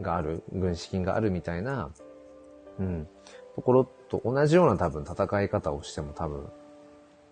[0.00, 1.90] がある、軍資金があるみたいな、
[2.78, 3.08] うん、
[3.54, 6.48] ところと同じような多分戦い方をしても多分、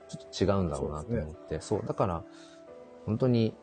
[0.08, 2.22] ちょっと違うんだろうなと思って、そう,、だから、
[3.06, 3.54] 本当に、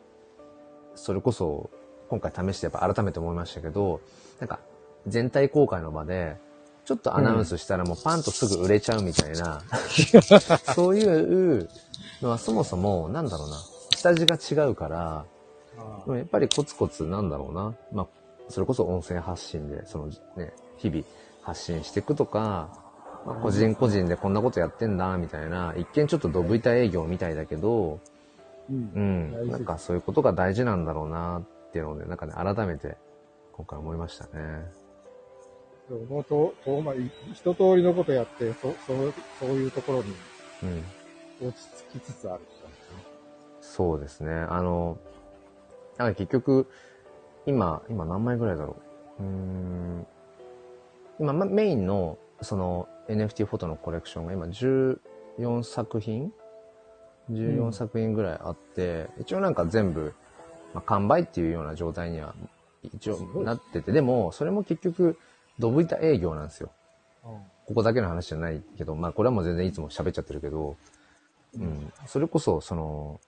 [0.94, 1.70] それこそ、
[2.08, 4.00] 今回試してやっぱ改めて思いましたけど、
[4.38, 4.60] なんか、
[5.06, 6.36] 全体公開の場で、
[6.84, 9.62] ちょっとアナウンスしたらもうパンとすぐ売れちゃうみたいな、
[10.74, 11.04] そうい
[11.60, 11.68] う
[12.20, 13.56] のはそもそも、なんだろうな、
[13.96, 15.24] 下地が違うから、
[16.04, 17.74] でもやっぱりコツコツなんだろうな。
[17.92, 18.06] まあ、
[18.48, 21.04] それこそ音声発信で、そのね、日々
[21.42, 22.81] 発信していくとか、
[23.24, 28.00] まあ、個人個人でこんなことやってんだ、みたいな、一見ちょっとドブ板営業みたいだけど、
[28.70, 32.96] うんうんなんかそういうことが大事なんだろうな、っていうので、なんかね、改めて、
[33.52, 34.30] 今回思いましたね。
[35.88, 40.14] でもととまあ、い一通りのことやって、そそうそういうところに
[40.62, 40.84] うん。
[41.48, 42.72] 落ち着きつつある人なん。
[43.60, 44.32] そうですね。
[44.32, 44.98] あの、
[45.96, 46.68] なんか結局、
[47.46, 48.76] 今、今何枚ぐらいだろ
[49.18, 49.22] う。
[49.22, 50.06] うーん。
[51.18, 56.32] 今、まメインの、その NFT フォトのコレクションが今14作品？
[57.30, 60.14] う ?14 ん作品ぐらいあって、一応なんか全部、
[60.74, 62.34] まあ、完売っていうような状態には
[62.82, 65.18] 一応なってて、でも、それも結局、
[65.58, 66.70] ドブ板営業なんですよ。
[67.66, 70.76] ここだけの話じゃないけど、まあこれはもう全然いつも喋っちゃってるけど、
[71.54, 71.92] うん。
[72.06, 73.20] それこそ、その、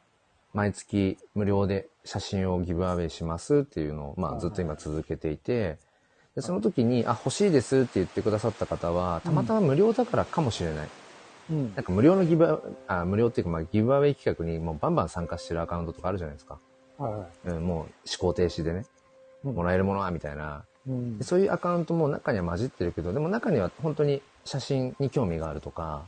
[0.53, 5.79] 毎月無料で写真をギブアウェイしますっていうのを、まあずっと今続けていて、
[6.35, 10.89] でその時に、あ、欲しいですって言ってくださった方は、たまたま無料だからかもしれない。
[11.51, 12.47] うんなんか無料のギブ
[12.89, 16.59] ア、あ、無料っていうか、まあギブアウェイ企画にもうバンバン参加してるアカウントとかあるじゃないですか。
[16.99, 18.87] はいはいうん、もう思考停止でね、
[19.45, 20.65] うんもらえるものはみたいな。
[20.89, 26.07] うんでそういうアカウントも中には混じってるけど、でも中には本当に写真に興味があるとか、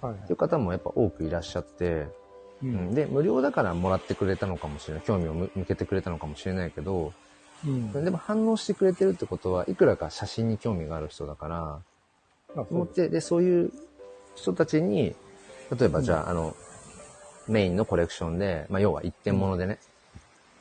[0.00, 2.06] はいはいっていう方もやっぱ多くいらっしゃって、
[2.62, 5.02] ううんん、で、無料だからもらってくれたのかもしれない。
[5.04, 7.12] 興味を向向けてくれたのかもしれないけど、
[7.66, 8.04] うん。
[8.04, 13.72] でも反応してくれてるってことは、いくらか写真に興味がある人だから、思って、で、そういう
[14.36, 15.14] 人たちに、
[15.78, 16.54] 例えばじゃあ、あの、
[17.48, 19.78] メインのコレクションで、まあ、要は一点物でね、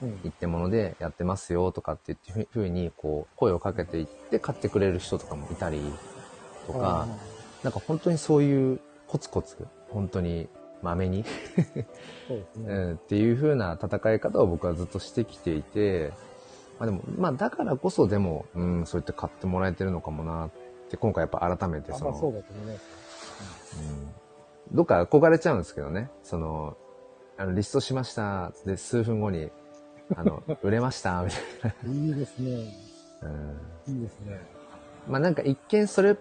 [0.02, 0.20] うん。
[0.24, 5.80] 一点物でやってますよとかって言ってふうに、こう、声をかけていって買ってくれる人とかもいたり
[6.68, 7.08] とか、
[7.64, 10.48] なんか本当にそういうコツコツ、本当に
[10.82, 11.88] まめに、ね。
[12.58, 16.12] うん、っていう風な戦い方を僕はずっとしてきていて、
[16.84, 20.50] まあでも、まあだからこそでも、うん、そうやって買ってもらえてるのかもなっ
[20.90, 23.80] て、今回やっぱ改めてその、あまあそうだと思います。
[24.70, 26.76] うん、どっか憧れちゃうんですけどね、その、
[27.38, 29.50] あの、リストしました、で、数分後に、
[30.16, 31.32] あの、 売れました、み
[31.62, 32.74] たいいいですね。
[33.22, 33.30] な。
[33.30, 34.42] うんいいですね。
[35.08, 36.18] まあなんか一見それ、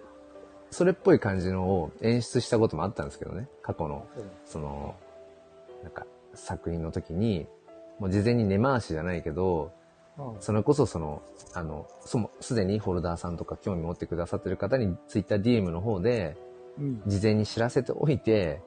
[0.71, 3.49] それっぽい感じのを演出したこともあったんですけどね。
[3.61, 4.07] 過去の、
[4.45, 4.95] その、
[5.83, 7.47] なんか作品の時に、
[7.99, 9.82] もう事前に根回しじゃないけど、うん
[10.39, 11.21] それこそその、
[11.53, 16.37] あの、そも、すでにホルダーさんとか興味持ってくださってる方に TwitterDM の方で、
[16.77, 17.01] うん。
[17.05, 18.61] 事前に知らせておいて、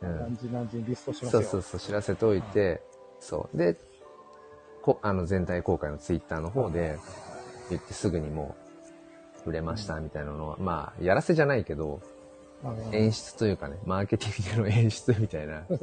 [0.00, 0.18] うん。
[0.18, 1.42] 何時何時にリストしますよ。
[1.42, 2.80] そうそうそう、知らせておいて、
[3.18, 3.56] そう。
[3.56, 3.76] で、
[4.82, 6.98] こあの、全体公開の Twitter の方で
[7.70, 8.54] 言ってすぐにも
[9.44, 12.16] う、売れましたみたいなのは、まあ、やらせじゃないけど、うん
[12.92, 15.64] 演出というかね、マーケティングの演出みたいな。
[15.68, 15.76] そ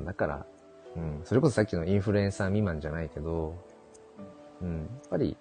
[0.00, 0.46] うだから、
[0.96, 3.54] うん、それこそさっきのインフルエンサー未満じゃないけど、
[4.60, 5.36] うん、やっぱり、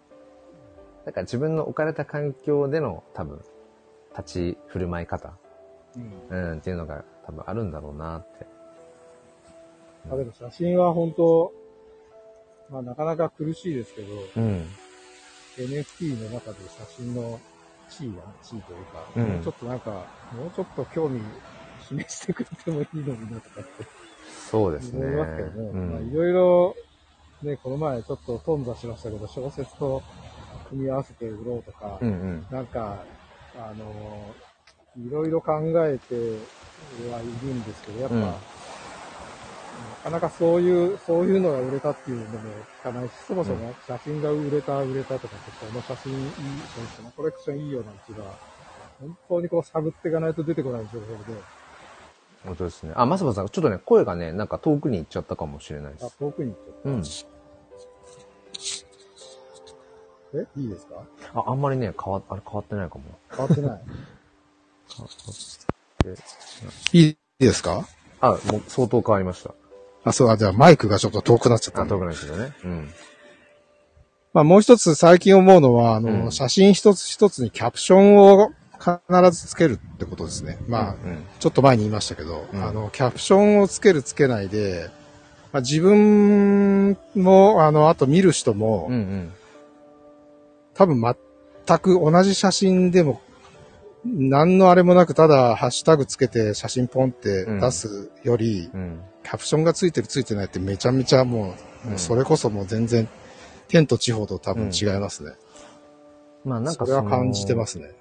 [1.05, 3.41] だから自分の置かれた環境での多分、
[4.17, 5.33] 立ち振る舞い方、
[5.95, 5.99] う
[6.33, 6.51] ん。
[6.51, 8.45] うん、っていうのが多分あるんだろうなって。
[10.11, 11.53] あでも写真は本当、
[12.69, 14.65] まあなかなか苦しいですけど、うん。
[15.57, 17.39] NFT の中で写真の
[17.89, 19.27] 地位が、地位というか、うん。
[19.29, 19.91] もうちょっとなんか、
[20.33, 21.21] もうちょっと興味
[21.87, 23.85] 示してくれてもいいのになとかって
[24.51, 25.05] そうですね。
[25.05, 25.69] 思いますけどね。
[25.69, 26.75] うんまあいろいろ、
[27.43, 30.01] ね、この前ちょっと頓挫しましたけど、小説と
[30.69, 32.45] 組み合わせて売ろうとか、うんうん。
[32.51, 33.03] なんか、
[33.55, 34.35] あの
[34.97, 36.15] いろいろ考えて
[37.11, 38.33] はいるんですけど、やっぱ、うん
[40.03, 42.39] なかなかそういう、そういうのが売れたっていうのも
[42.81, 46.29] 聞かないし、そもそも写真が売れた、売れたとかこの写真いい、
[46.97, 48.33] このコレクションいいよなんていうのは、
[48.99, 51.39] 本当にこう探っていかないと出てこない情報で、
[52.45, 52.93] 本当ですね。
[52.95, 56.17] あ、まさまさん、ちょっとね、声がね、なんか遠くに行っちゃったかもしれないであす。
[56.17, 57.01] 遠くに行っうん。
[57.03, 57.39] ちゃった。
[60.39, 61.03] えいいですか？
[61.33, 63.03] あ、あんまりね、変わ、あれ変わってないかも。
[63.31, 63.81] 変わってない。
[66.03, 66.15] で
[66.93, 67.87] いいですか？
[68.21, 69.53] あ、もう相当変わりました。
[70.03, 72.53] あ、そう、あ、じゃあマイクがちょっと遠くなっちゃったあ、んだ遠くないですよね。
[72.63, 72.89] うん。
[74.33, 78.99] まあもう一つ最近思うのは、あの、うん写真一つ一つにキャプションを必
[79.31, 80.57] ずつけるってことですね。
[80.67, 81.23] まあ、うん。
[81.39, 84.89] ちょっと前に言いましたけど、うんあの、キャプションをつけるつけないで、
[85.51, 89.33] まあ、自分も、あの、あと見る人も、うんうん。
[90.73, 93.21] 多分全く同じ写真でも、
[94.05, 99.01] 何のあれもなく、ただハッシュタグつけて写真ポンって出すより、うん。
[99.23, 103.07] キャプションがついてるついてないってめちゃめちゃもう、うんもうそれこそもう全然、
[103.67, 105.31] 天と地方と多分違いますね。
[106.43, 107.91] まあなんかそれは感じてますすね。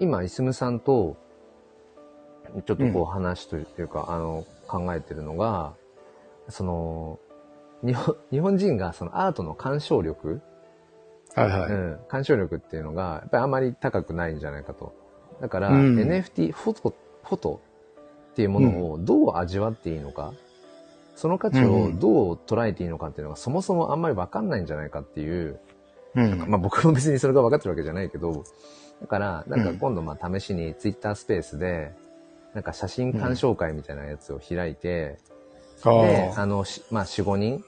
[0.00, 1.16] 今、イスムさんと、
[2.66, 5.74] ちょっとこう話というか、あの、考えてるのが、
[6.48, 7.18] その、
[7.84, 10.40] 日本、日本人がそのアートの鑑賞力、
[11.34, 11.72] はいはい。
[11.72, 14.94] うん、鑑賞力っていうのが、やっぱりあまり高くないんじゃないかと。
[15.40, 15.98] だから、うん。
[15.98, 17.60] NFT、フォト、フォト
[18.32, 20.32] っていうものをどう味わっていいのか、
[21.14, 25.58] その価値をどう捉えていいのかっていうのがそもそもあんまりわかんないんじゃないかっていう、
[26.14, 26.38] うん。
[26.48, 28.44] まあ僕も別にそれが分かってるわけじゃないけど、
[29.00, 29.78] だから、なんかうん。
[29.78, 31.92] 今度まあ試しにツイッタースペースで、
[32.54, 35.18] なんか写真鑑賞会みたいなやつを開いて、
[35.84, 37.64] あで、ああの、しまあ4、5人、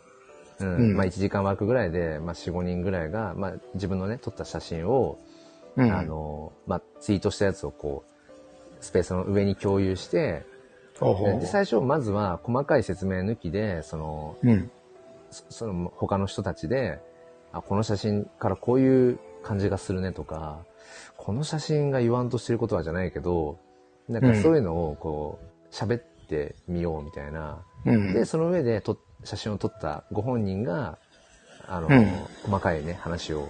[0.60, 0.96] うん、うん。
[0.96, 5.18] まあ1時間枠ぐらいで、まあ4、5人ぐらいが、まあ自分のね、撮った写真を、
[5.76, 5.92] うん。
[5.92, 10.44] あの、まあツイートしたやつをこう、スペースの上に共有して、
[11.40, 14.70] で、最初まずは細かい説明抜きで、その、うん。
[15.30, 16.98] そその他の人たちで、
[17.52, 20.64] あ、この写真からこういう感じがするねとか、
[21.16, 23.58] この写真が言わんとしてることはじゃないけど、
[24.08, 27.64] なんかそういうのをこう、喋ってみようみたいな。
[27.84, 28.12] うん。
[28.12, 30.98] で、その上でと写真を撮ったご本人が、
[31.68, 32.06] あの、うん
[32.42, 33.48] 細かいね、話を、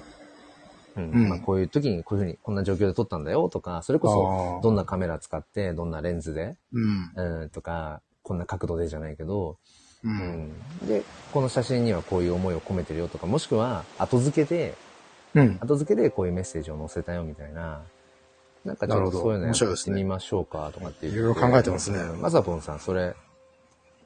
[0.97, 7.43] うんうんまあ、こういう時にこういうふうに、こんな状況で撮ったんだよとか、それこあそ、ーどんなカメラ使って、どんなレンズで、うん。
[7.43, 9.59] うん、とか、こんな角度でじゃないけど、
[10.05, 10.09] う。
[10.09, 14.75] うんん、で、この写真にはこういう思いを込めてるよとか、もしくは後付けで、
[15.35, 15.59] うん。
[15.61, 17.83] 後付けでこういうメッセージを載せたよみたいな、
[18.65, 21.13] なんかちょっとそういうのやってみましょうかとかっていう。
[21.13, 23.15] いろいろ考えてますねうんまさぽんさん、それ、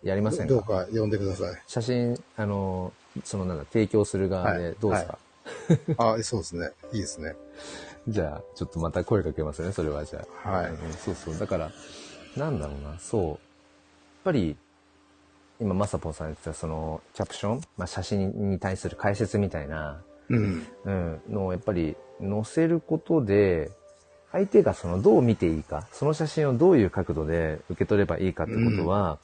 [0.03, 0.55] やりませんか？
[0.55, 1.63] どうか呼んでください。
[1.67, 2.93] 写真、あの、
[3.25, 5.19] そのなんだ、提供する側でどうですか、
[5.99, 6.71] あ、そうですね。
[6.93, 7.35] いいですね。
[8.07, 10.51] じゃあ、ちょっとまた声かけますね、それはじゃあ。
[10.51, 11.39] はいうんそうそう。
[11.39, 11.71] だから、
[12.37, 13.29] なんだろうな、そう。
[13.29, 13.39] やっ
[14.25, 14.57] ぱり、
[15.61, 20.67] 今、まさぽんさん言ってた、その、キャプション、まあ、写真に対する解説みたいな、うん。
[20.85, 23.71] うん、のをやっぱり載せることで、
[24.33, 29.19] 相手がそのどう見ていいか、その写真をどういう角度で受け取ればいいかってことは、やっ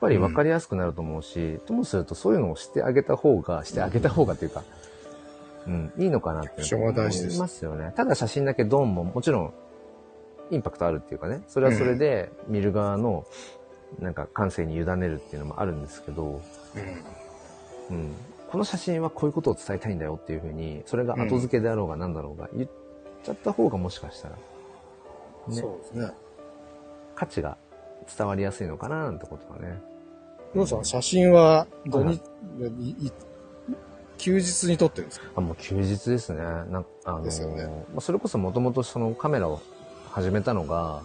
[0.00, 4.62] ぱり分かりやすくなると思うし、ともするとそういうのをしてあげた方が、してあげた方がっていうか、
[5.66, 7.92] うん、いいのかなって思いますよね。
[7.96, 9.54] ただ写真だけドンももちろん
[10.50, 13.26] インパクトあるっていうかね、それはそれで見る側の
[13.98, 16.40] なんか感性に委ねるっていうのもあるんですけど、
[17.90, 18.14] うん、
[18.50, 22.68] この写真はこういうことを伝えたいんだよっていうふうに、それが後付けであろうが何だろうが、言っ
[23.24, 24.40] ちゃった方がもしかしたら、ね、
[25.48, 26.10] そうですね。
[27.14, 27.56] 価値が
[28.16, 29.80] 伝わりやすいのかななんてことはね、
[30.54, 32.20] どうさん、写真は土はい
[32.58, 33.12] 日、
[34.18, 35.26] 休日に撮ってるんですか？
[35.36, 36.38] あ、もう休日ですね。
[36.40, 37.64] なんあのですよね。
[37.92, 39.60] まあそれこそもともとそのカメラを
[40.10, 41.02] 始めたのが、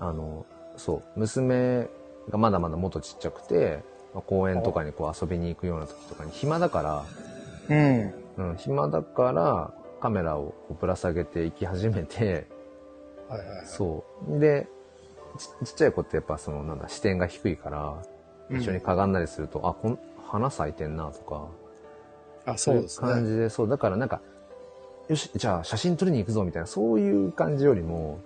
[0.00, 0.44] あの、
[0.76, 1.88] そう、娘
[2.28, 7.04] がまだまだもっとちっちゃくて、まあ公園とかにこう遊びに行くような時とかに暇だから、
[7.68, 8.14] うん。
[8.36, 12.46] うん、暇だからカメラをぶら下げて行き始めて、
[13.28, 13.66] はいはいはい。
[13.66, 14.38] そう。
[14.38, 14.68] で、
[15.38, 18.02] ちちっちゃい子ってやっぱそのなんだ視点が低いから、
[18.50, 21.48] 一緒にかがんだりすると、あ、こん花咲いてんなとか、
[22.46, 23.08] あ、そうですね。
[23.08, 24.20] 感じで、そう、だからなんか、
[25.08, 28.20] よし、じゃあ写真撮りに行くぞみたいな、そういう感じよりも、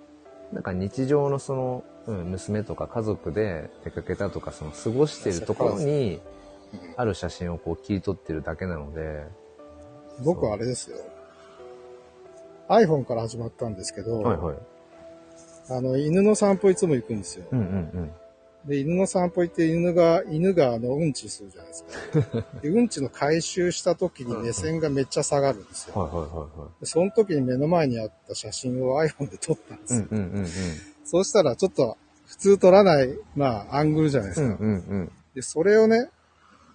[0.53, 6.21] なんか日常のその、うん、娘とか家族で出かけたとか、その過ごしてるところに、
[6.95, 9.25] ある写真をこう切り取ってるだけなので、
[10.23, 10.97] 僕はあれですよ。
[12.69, 14.57] iPhone から始まったんですけど、はいはい。
[15.69, 17.45] あの、犬の散歩いつも行くんですよ。
[17.51, 18.11] うんうん
[18.65, 21.83] で、犬の散歩行って犬が、犬があの、うんちするじゃないです
[22.31, 22.45] か。
[22.63, 26.01] で、うんちの回収した時に目線がめっちゃ下がるんですうん。
[26.01, 26.05] よ。
[26.07, 26.79] はいはいはいはい。
[26.79, 30.07] でその時に目の前にあった写真を iPhone で撮ったんですよ。
[30.09, 30.47] うんうんうん
[31.05, 34.45] そうしたらちょっと普通撮らない、まあ、アングルじゃないですか。
[34.47, 34.53] うん。
[34.55, 35.11] うんうんうん。
[35.35, 36.09] で、それをね、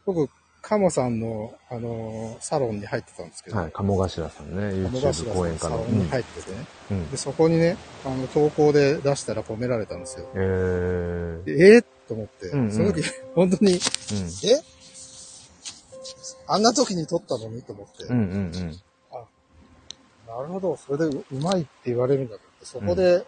[0.05, 0.31] 僕、
[0.69, 5.79] カモさんの、あのーサロンに入ってたんですけど、はい、鴨頭さんね、鴨頭さ YouTube ん講演家の。
[5.79, 6.97] のサロンに入っててね、うん。
[6.99, 10.29] うんで、そこにね、あの、投稿で出したら褒められたんですよ。
[10.35, 11.45] えー。
[11.45, 13.03] でえー、と思って、うんうんその時、
[13.35, 13.79] 本当に、うん。
[13.79, 13.81] え？
[16.49, 18.53] あんな時に撮ったのにと思って、うんうんうん。
[20.27, 23.27] なるほど、それでううまいって言われるんだと思って、そこで、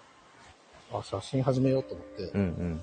[0.93, 2.81] あ、写真始めようと思って、うんうん。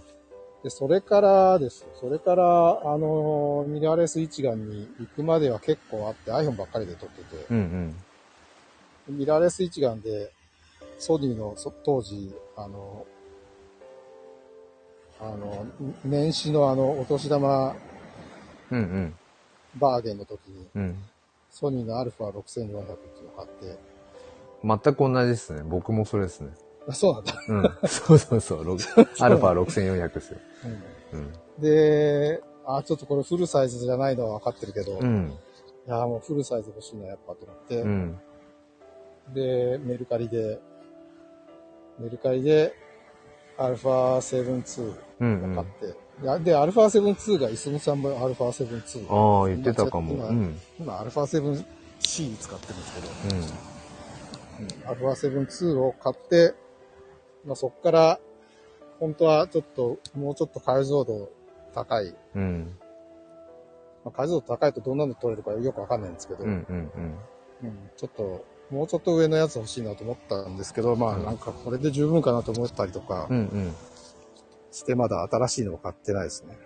[0.63, 1.89] で、それからですよ。
[1.99, 2.43] それから、
[2.83, 7.95] あの、ミラーレス一眼に行くまでは結構あって、iPhone ばっかりで撮ってて、うん
[9.07, 9.17] うん。
[9.19, 10.31] ミラーレス一眼で、
[10.97, 13.05] ソニーのそ当時、あの、
[15.19, 15.65] あの、
[16.03, 17.75] 年始のあの、お年玉
[18.71, 19.13] うんうん。
[19.75, 20.95] バーゲンの時に、うん。
[21.51, 22.83] ソニーの α6400 っていうのを
[23.35, 23.77] 買って、
[24.63, 25.63] 全く同じですね。
[25.63, 26.49] 僕もそれですね。
[26.87, 27.33] あそうなんだ。
[27.47, 27.53] う
[27.85, 27.89] ん。
[27.89, 28.63] そうそうそう。
[28.63, 28.77] ろ
[29.19, 30.39] アルファ6400ですよ。
[31.13, 31.33] うんうん。
[31.61, 35.33] で、あ、ちょっとこれフルサイズじゃないのは分かってるけど、いうん。
[35.87, 38.19] や、もうフルサイズ欲しいな、やっぱと思って、うん。
[39.33, 40.59] で、メルカリで、
[41.99, 42.73] メルカリで、
[43.57, 45.55] アルファ7-2うんうん。
[45.55, 49.13] 買って、やで、アルファ7-2が、イスムさんもアルファ7-2。
[49.13, 50.13] ああ、言ってたかも。
[50.13, 50.59] 今うん。
[50.79, 53.41] 今、アルファ 7C 使ってるんですけど、
[54.85, 54.89] うん。
[54.89, 56.53] アルファ7-2を買って、
[57.47, 58.19] まあ、そこから、
[58.99, 61.31] 本当はちょっと、もうちょっと解像度
[61.73, 62.77] 高い、うん。
[64.03, 67.17] まあ、解像度高いとどんなの撮れるかよくわかんないんですけど、うんうんうん。
[67.63, 73.73] うんちょっと、もうちょっと上のやつ欲しいなと思ったんですけど、まあうんなんかこれで十分かなと思ったりとかうんうん。
[74.71, 76.57] して、まだ新しいのを買ってないですね。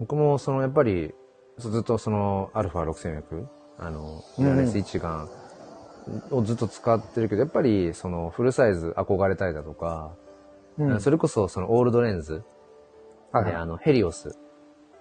[0.00, 1.14] 僕もそのやっぱり
[1.58, 3.46] ずっとそのアルファ6400
[3.78, 5.28] あのうんミラーレス一眼
[6.30, 10.12] をずっと使ってるけど、やっぱりそのフルサイズ憧れたりだとか、
[10.78, 11.00] うん。
[11.00, 12.42] それこそそのオールドレンズ
[13.32, 14.38] はいで、あのヘリオス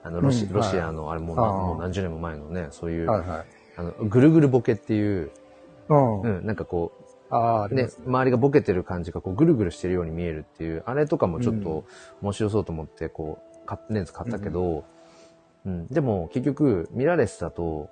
[0.03, 3.45] あのロシ,、うんロシアのあれもうもう何十年も前のねそういう、はいはい。
[3.77, 5.31] あのぐるぐるボケっていう、
[5.89, 6.21] うん。
[6.21, 6.91] うん、なんかこ
[7.29, 7.83] ああ、ね。
[7.83, 7.89] ね。
[8.05, 11.85] 周りがボケてる感じがこうぐるぐるしてるように見えるっていうあれとかもちょっと
[12.21, 14.85] 面白そうと思ってこう買レンズ買ったけど、
[15.65, 15.87] うん。
[15.87, 17.89] でも結局ミラーレスだと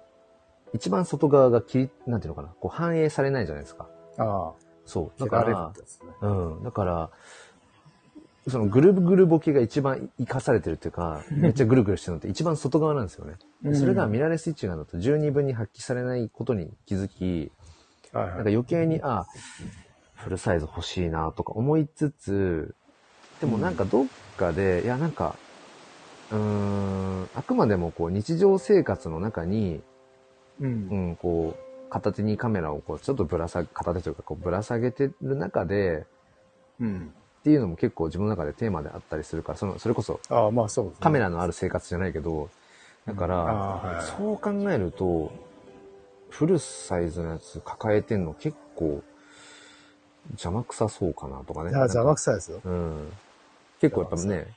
[0.74, 2.50] 一番外側が切りなんていうのかな。
[2.60, 3.88] こう反映されないじゃないですか。
[4.18, 4.52] あ
[4.86, 5.24] そう。
[5.24, 5.74] あ、だから。
[6.22, 6.28] う
[6.60, 6.64] ん。
[6.64, 7.10] だから
[8.48, 17.52] そのぐるぐるボケが一番生かされてるっていうか めっちゃぐるぐるしてるのって一番外側なんですよね、でそれがミラーレス一眼だと十二分に発揮されないことに気づき。
[18.14, 19.26] なんか余計に、あ、
[20.14, 22.76] フルサイズ欲しいなとか思いつつ、
[23.42, 24.06] でもなんかどっ
[24.38, 25.36] かで、いやなんか、
[26.32, 29.82] うーん、あくまでもこう日常生活の中に、
[30.60, 30.66] う。
[30.66, 36.06] うんん、こう、片手にカメラをこうちょっとぶら下げ、片手というかこうぶら下げてる中で、
[36.80, 37.14] うん。
[37.40, 40.92] っていうのも結構自分の中でテーマであったりするから、その、それこそああ、まあそうね。
[41.00, 42.50] カメラのある生活じゃないけど、
[43.06, 44.06] だから、ああ、はいはい。
[44.06, 45.32] そう考えると、
[46.30, 49.04] フルサイズのやつ抱えてんの結構
[50.32, 51.70] 邪魔くさそうかなとかね。
[51.70, 52.62] いや、邪魔くさいですよ。
[52.64, 53.12] うん。
[53.80, 54.48] 結構やっぱね、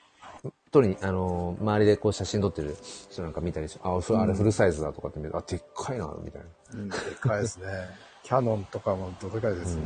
[0.71, 2.77] 撮りに、あのー周りでこう写真撮ってる
[3.11, 6.81] 人なんか見たりして、あ、ふあれフルサイズだとかって見ると、あ、でっかいな、みたいな。
[6.81, 7.67] うん、でかいですね。
[8.23, 9.83] キャノンとかもどでかいですね。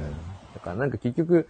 [0.55, 1.47] だからなんか結局、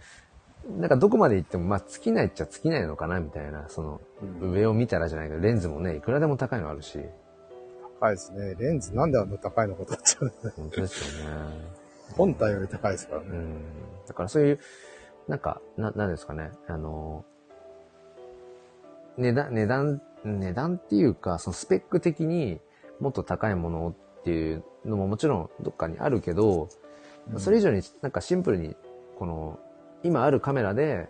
[0.77, 4.01] なんかどこまで行っても、まあ尽きないっちゃ尽きないのかな、みたいな、その、
[4.41, 6.99] うん上を見たらじゃないけど、レンズもね、いくらでも高いのあるし、
[7.99, 8.55] 高いですね。
[8.55, 10.53] レンズなんであんな高いのかと思っちゃうね。
[10.55, 11.35] 本当ですよね。
[12.17, 13.27] 本体より高いですからね。
[13.29, 13.61] うん。
[14.07, 14.59] だからそういう、
[15.27, 17.25] なんか、な、なんですかね、あの、
[19.17, 22.59] 値段、値段、値段っていうか、そのスペック的に
[22.99, 26.69] もっと高いものっていうのももちろんどっかにあるけど、
[27.37, 28.75] それ以上になんかシンプルに、
[29.17, 29.59] この、
[30.03, 31.07] 今あるカメラで、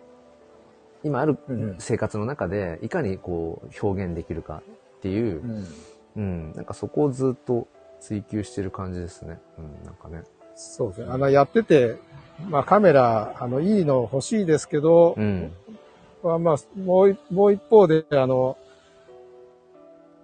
[1.04, 4.62] 今あるうん生活の中で、いかにこう表現できるか
[4.98, 5.66] っていうう、ん。
[6.14, 7.66] うん、なんかそこをずっと
[8.00, 9.38] 追求してる感じですね。
[9.58, 10.22] うん、なんかね。
[10.54, 11.06] そうですね。
[11.10, 11.96] あの、やってて、
[12.48, 15.52] まあカメラ、あの、いいの欲しいですけど、うん。
[16.22, 18.56] まあまあ、もうい、もう一方で、あの、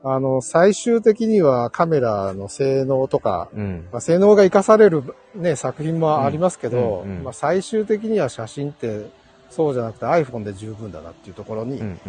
[0.05, 3.88] あの、最終的にはカメラの性能とか、うん。
[3.90, 5.03] まあ、性能が活かされる
[5.34, 9.07] ね、作品もありますけど、うんうんうんまあ最終的には写真って
[9.51, 12.01] そうじゃなくて iPhone で十分だなっていうところに、うん。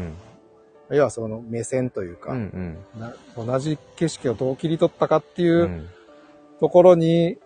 [0.90, 0.96] うん。
[0.96, 2.78] 要はその目線というか、うん。
[3.00, 5.90] な同じ景色をどう切り取ったかっていううん。
[6.60, 7.38] ところに、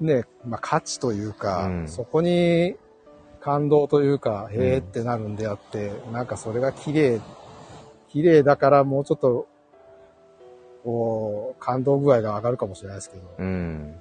[0.00, 2.74] ね、まあ価値というか、うんそこに
[3.44, 7.20] 感動というか、へーってなるんであって、なんかそれが綺麗、
[8.08, 9.46] 綺麗だからもうちょっと、
[10.82, 14.00] こう、感動具合が上がるかもしれないですけど、うん。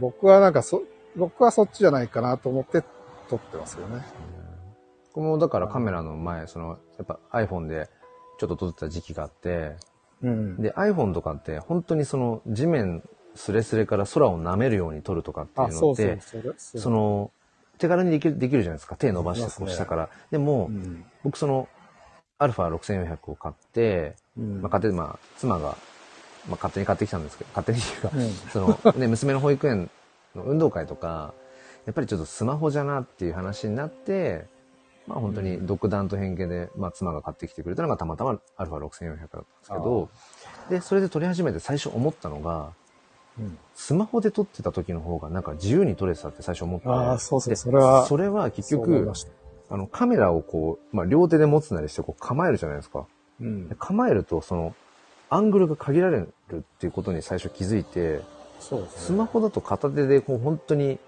[0.00, 0.82] 僕はなんかそ、
[1.16, 2.82] 僕はそっちじゃないかなと思って
[3.28, 4.02] 撮ってますよね。
[5.14, 7.90] 僕もだからカメラの前、その、やっぱ iPhone で
[8.38, 9.76] ちょっと撮ってた時期があって、
[10.22, 10.56] うん。
[10.62, 13.02] で、iPhone とかって本当にその地面
[13.34, 16.18] スレスレから空を舐めるように撮るとかっていあ、うのって、、
[16.56, 17.32] その、
[17.80, 18.96] 手軽にできる、できるじゃないですか。
[18.96, 20.08] 手伸ばしてこう下から。
[20.30, 21.04] でも、うん。
[21.24, 21.68] 僕その、
[22.38, 24.60] アルファ6400を買って、うん。
[24.60, 25.76] まあ、買って、まあ、妻が、まあ、
[26.50, 29.90] 勝手に買ってきたんですけど、勝手にっていうか、うんその、ね、娘の保育園
[30.34, 31.34] の運動会とか、
[31.86, 34.46] やっぱりちょっとスマホじゃなっていう話になって、
[35.06, 40.08] まあ本当に独断と偏見で、まあ妻が買ってきてくれたのがたまたま α6400 だったんですけど、
[40.68, 42.72] で、それで撮り始めて最初思ったのが、
[43.38, 46.88] うんスマホで撮ってた時の方がなんか自由に撮れてたって最初思って。
[46.88, 49.10] ああ、そうそう、でそれは、それは結局
[49.70, 53.06] あのカメラをこう、まあ両手で持つなりしてこう構えるじゃないですか。
[53.40, 53.74] うんで。
[53.78, 54.74] 構えるとその、
[55.30, 58.20] アングルが限られるっていうことに最初気づいて、
[58.58, 59.00] そうですね。
[59.00, 60.98] スマホだと片手でこう本当に、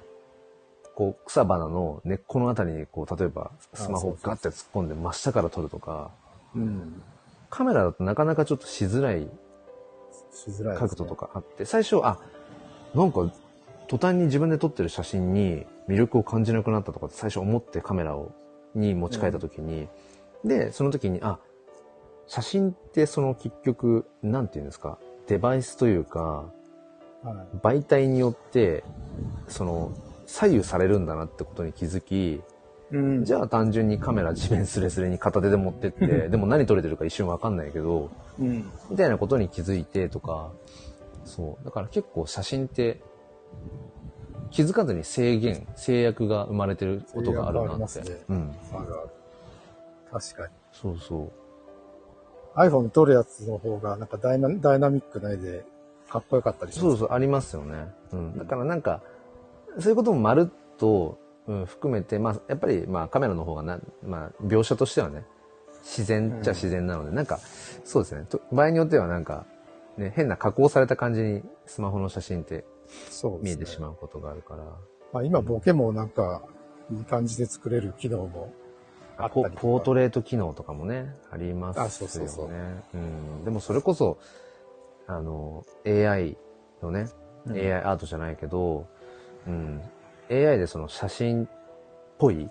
[0.94, 6.10] こう草花の根っこのあたりにこう、例えばスマホをガッて突っ込んで真下から撮るとか、
[6.54, 7.02] うん。
[7.50, 9.28] カメラだとなかなかちょっとしづらい
[10.33, 12.18] しづらいね、角度とかあって、最初、あ、
[12.95, 13.33] なんか
[13.89, 18.33] 途端に自分で撮ってる写真に魅力を感じなくなったとかって最初思ってカメラを、
[18.74, 19.89] に持ち替えた時に、
[20.45, 21.39] で、その時に、あ、
[22.26, 26.47] 写真ってその結局、なんていうんですか、デバイスというか、
[27.22, 27.57] はい。
[27.59, 28.83] 媒体によって、
[29.49, 29.93] その、
[30.26, 32.43] 左右されるんだなってことに気づき、
[32.93, 33.24] うん。
[33.24, 38.70] じゃあ単純にカメラ地面スレスレに片手で持ってって、でも何撮れてるか一瞬わかんないけど、うん。
[38.90, 40.53] みたいなことに気づいてとか、
[41.24, 41.64] そう。
[41.64, 43.01] だから結構写真って、
[44.51, 48.01] 気づかずに制限、制約が生まれてることがあるなって。
[48.03, 48.55] ねうん。
[50.11, 50.53] 確かに。
[50.72, 51.32] そうそ
[52.55, 52.59] う。
[52.61, 55.64] iPhone で撮るやつの方が、なんかダイナダイナミックな絵で、
[56.11, 56.88] かっこよかったりします。
[56.90, 57.86] そうそう、ありますよね。
[58.12, 58.36] うん。
[58.36, 59.01] だからなんか、
[59.78, 61.18] そういうこともまるっと、
[61.49, 65.24] うん、含めて、まあ、やっぱり、まあ、カメラの方がな、まあ、描写としてはね、
[65.82, 67.40] 自然っちゃ自然なので、なんか、
[67.84, 68.24] そうですね。
[68.28, 69.47] と場合によってはなんか、
[69.97, 72.64] ね、変な加工された感じにスマホの写真って。
[73.40, 74.64] 見えてしまうことがあるから。
[75.12, 76.43] まあ今、ボケもなんか、
[76.90, 78.53] いい感じで作れる機能も
[79.16, 79.55] あったポり。
[79.57, 81.86] ポートレート機能とかもね、ありますよね。
[81.86, 82.51] あそうそうそう
[82.95, 83.45] うん。
[83.45, 84.18] でもそれこそ、
[85.07, 86.36] あの、AI
[86.82, 87.09] のね、
[87.47, 88.86] うん AI アートじゃないけど、
[89.47, 89.82] うん。
[90.30, 91.48] AI でその写真っ
[92.18, 92.48] ぽい、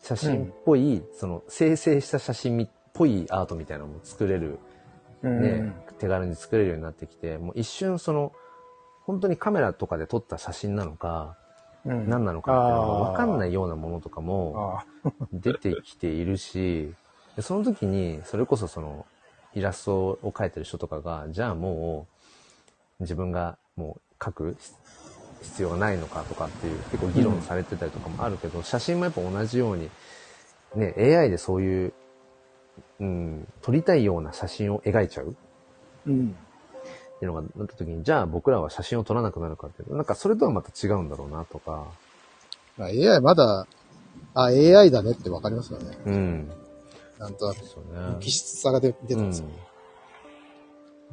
[0.00, 4.58] 写真っぽい、その生成した写真っぽいアートみたいなのも作れる、
[5.22, 5.42] うん。
[5.42, 8.32] ね、手軽に作れるようになってきて、もう一瞬その、
[9.04, 11.36] 本当にカメラとかで撮った写真なのか、
[11.84, 12.08] うん。
[12.08, 16.92] 何なのかっていうのがわかんないようなものとかも、あ出てきているし、
[17.36, 19.06] でその時に、それこそその、
[19.54, 22.06] イラストを描いてる人とかが、じゃあも
[23.00, 24.56] う、自分がもう描く
[25.42, 29.90] 必要がないのかとかっていう、結構議論されてたりとかもあるけど、写真もやっぱ同じように、
[30.74, 31.92] ね、AI でそういう、
[33.00, 35.34] うん、撮りたいような写真を描いちゃう
[36.06, 36.36] うん。
[37.16, 41.86] っていうのがなった時に、じゃあ僕らは写真を撮らなくなるかっていうと、なんかそれとはまた違うんだろうなとか、
[42.76, 43.66] まあ AI まだ、
[44.34, 45.98] あ、AI だねってわかりますよね。
[46.06, 46.50] うん。
[47.18, 47.64] なんとなく。
[47.64, 48.16] そうね。
[48.20, 49.46] 気質さが出出てますよ。
[49.46, 49.67] うんだ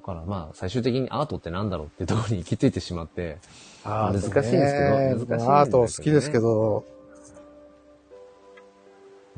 [0.06, 3.38] からまあ、最終的にアートってなんだろうっていうところに行き着いてしまって、
[3.84, 6.96] あ難しいんですけど難しいねアート好きですけど、うん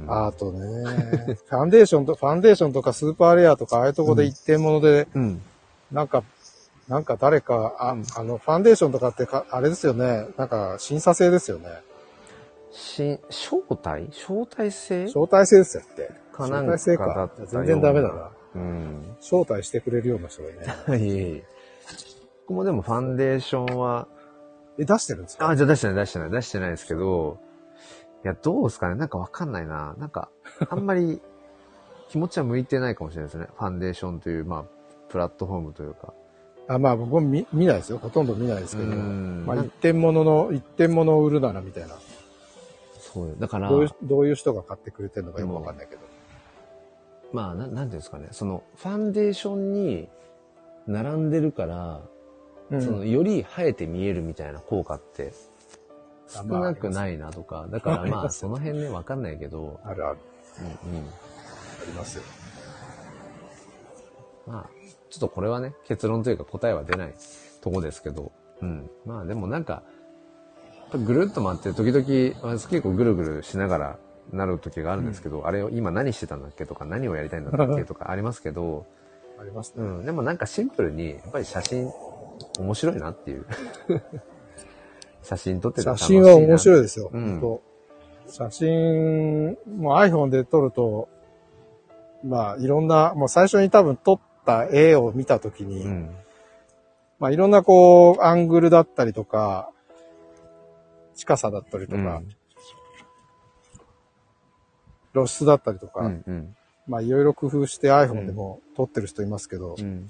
[0.07, 0.59] アートね。
[0.59, 5.41] ファンデーションと、ファンデーションとかスーパーレアとか、ああいうとこで一点物で、うん。
[5.91, 6.23] なんか、
[6.87, 10.27] なんか誰か、あ、あの、ファンデーションとかってか、あれですよね。
[10.37, 11.69] なんか、審査制ですよね。
[12.71, 14.07] し、招待？
[14.11, 15.05] 招待制？
[15.05, 16.11] 招待制ですよって。
[16.31, 17.31] かなん招待制か。
[17.47, 18.29] 全然ダメだな。
[18.57, 19.15] うん。
[19.21, 20.55] 招待してくれるような人がい
[20.87, 20.99] ない。
[21.05, 21.43] いえいえ。
[22.47, 24.07] 僕もでもファンデーションは、
[24.79, 25.49] え、出してるんですか？
[25.49, 27.39] あ、じゃあ出してない出してない出してないですけど、
[28.23, 28.95] いや、どうですかね？
[28.95, 29.95] なんかわかんないな。
[29.97, 30.29] なんか、
[30.69, 31.21] あんまり
[32.09, 33.47] 気持ちは向いてないかもしれないですね。
[33.57, 34.63] ファンデーションという、まあ、
[35.09, 36.13] プラットフォームというか。
[36.69, 37.97] あまあ僕も見見ないですよ。
[37.97, 38.89] ほとんど見ないですけど。
[38.89, 41.95] うんまあ一点物の、一点物を売るならみたいな。
[42.99, 46.01] そうよだから、どういう、どういう人が買ってくれてるのかよくわかんないけど。
[47.33, 48.27] まあ、ななんていうんですかね。
[48.31, 50.09] その、ファンデーションに
[50.87, 52.01] 並んでるから、
[52.69, 55.33] うんその、より生えて見えるみたいな効果って、
[56.27, 57.67] 少なくないなとか。
[57.69, 60.17] だからまあ、その辺ね、わかんないけど、あるある。
[60.85, 60.99] うんうん。
[60.99, 61.05] あ
[61.85, 62.23] りますよ。
[64.45, 64.69] まあ、
[65.09, 67.13] ちょっとこれはね、結論というか答えは出ない
[67.61, 68.89] とこですけど、うん。
[69.05, 69.83] まあでもなんか、
[70.93, 73.99] ぐるっと回って、時々、まあ結構ぐるぐるしながら
[74.31, 78.85] なる時があるんですけど、あれを今何してたんだっけとか、何をやりたいんだっけとかありますけど、
[79.39, 79.83] ありますね。
[79.83, 80.05] うん。
[80.05, 81.91] でもなんかシンプルに、やっぱり写真、
[82.59, 83.45] 面白いなっていう。
[85.21, 87.09] 写真撮ってて写真は面白いですよ。
[87.13, 87.59] うん
[88.29, 91.07] 写真、もう iPhone で撮ると、
[92.25, 96.15] まあいろんな、もう最初に多分撮った絵を見たときに、うん。
[97.19, 99.69] まあいろんなこう、アングルだったりとか、
[101.15, 102.21] 近さだったりとか、
[105.13, 106.23] 露出だったりとか、うん。
[106.25, 106.55] うん。
[106.87, 110.07] まあいろいろ工夫して iPhone でも撮ってる人いますけど、うん。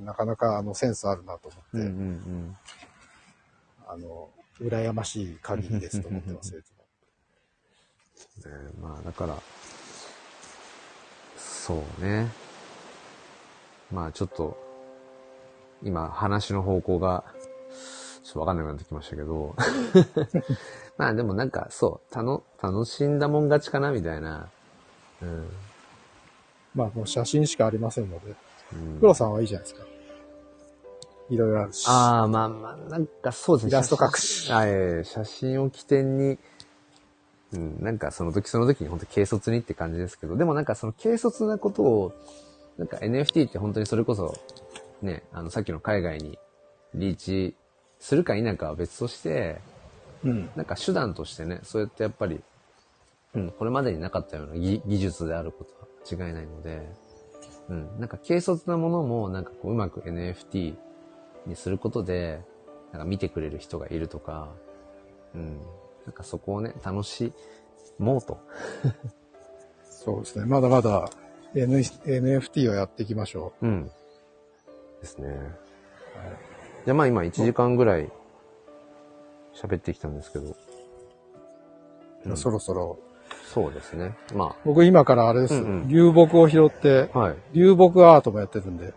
[0.00, 1.82] なかなかあのセンスあるなと思って、うん。
[1.82, 2.56] うん。
[3.88, 4.28] あの、
[4.60, 6.60] 羨ましい限りですと思ってますね
[8.80, 9.36] まあだから、
[11.36, 12.28] そうね。
[13.90, 14.56] まあちょっと、
[15.82, 17.24] 今話の方向が、
[18.22, 19.54] ちょっとわかんなくなってきましたけど。
[20.96, 24.48] まあでもなんかそう、たの、楽しんだもん勝ちかなみたいな。
[25.22, 25.48] うん。
[26.74, 28.34] まあもう写真しかありませんので、
[28.72, 29.86] うん黒さんはいいじゃないですか。
[31.28, 31.84] いろいろあるし。
[31.88, 33.70] ああ、まあまあ、なんかそうですね。
[33.70, 36.38] イラスト描くし写真あええ写真を起点に、
[37.54, 42.12] うん、なんかその時その時に本当軽率にって感じですけど、でもなんかその軽率なことを、
[42.78, 44.34] なんか NFT って本当にそれこそ、
[45.02, 46.38] ね、あのさっきの海外に
[46.94, 47.54] リーチ
[48.02, 49.60] するか否かは別として、
[50.24, 50.50] うん。
[50.56, 52.40] なんか手段としてね、そうやってやっぱり、
[53.34, 56.82] うん、これまでになかったような技技術であることは違いないので、
[57.68, 60.74] うん、なんか軽率なものもなんかこううまく NFT
[61.46, 62.40] にすることで、
[62.90, 64.48] なんか見てくれる人がいるとか、
[65.36, 65.58] うん、
[66.04, 67.32] なんかそこをね、楽し
[68.00, 68.40] もうと。
[69.84, 70.44] そうですね。
[70.44, 71.08] まだまだ
[71.54, 73.90] N NFT をやっていきましょうん。
[75.00, 75.28] ですね。
[76.12, 76.51] じゃ
[76.90, 78.10] あまあ今1時間ぐらい
[79.54, 80.56] 喋ってきたんですけど、う。
[82.26, 82.98] うんそろそろ。
[83.52, 84.14] そうですね。
[84.34, 85.54] ま僕今からあれです。
[85.54, 87.36] うんうん流木を拾って、あ、はい。
[87.52, 88.94] 流木アートもやってるんで。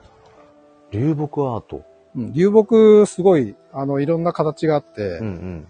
[0.91, 1.83] 流木アート？
[2.15, 5.67] うん、流木すごい、あの、いろんな形があって、うんうん。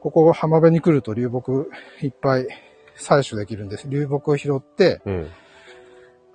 [0.00, 1.70] ここ浜辺に来ると流木
[2.02, 2.46] いっぱい
[2.96, 3.88] 採取できるんです。
[3.88, 5.28] 流木を拾って、え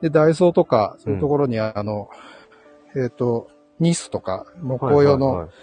[0.02, 2.10] で、ダイソーとか、そういうところにあの、
[2.96, 3.48] えっ、と、
[3.80, 4.80] ニスとか、木え。
[4.80, 5.56] 工用のはいはいはい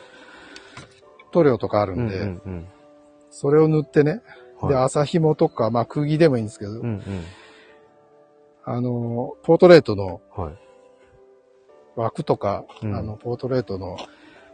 [1.32, 2.68] 塗料とかあるうんんで、うんうん。
[3.30, 4.20] それを塗ってね、
[4.60, 7.24] はいで、麻紐とか、まあ、釘でもいいんですけど、うんうん。
[8.64, 10.54] あの、ポートレートのはい。
[11.96, 13.96] 枠とか、うんあの、ポートレートの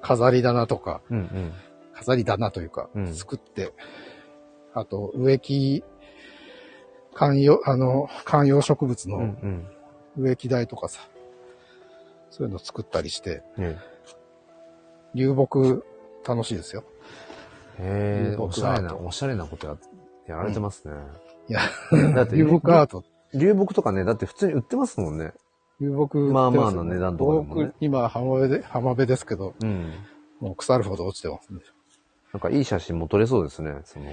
[0.03, 1.53] 飾り棚とか、うんうん。
[1.95, 3.73] 飾り棚というか、うん作って、
[4.75, 5.83] あと、植木、
[7.15, 9.67] 観葉、あの、観葉植物うんうのん。
[10.19, 11.09] 植木台とかさ、
[12.37, 13.79] そういうの作ったりして、ね
[15.15, 15.87] 流木
[16.27, 16.85] 楽しいですよ。
[17.79, 19.79] へえ、おしゃれな、おしゃれなことや、
[20.27, 20.93] やられてますね。
[21.49, 21.61] いや、
[22.15, 25.33] だって 流木アート、流木とかね、だって普通に売ってますもんね。
[25.81, 29.95] 流木売ってすよ、まあまあな値段とかでもね僕今浜辺で、浜辺ですけど、うん。
[30.41, 31.61] もう腐るほど落ちてますね。
[32.35, 34.13] なんかいい写真も撮れそうですね、その、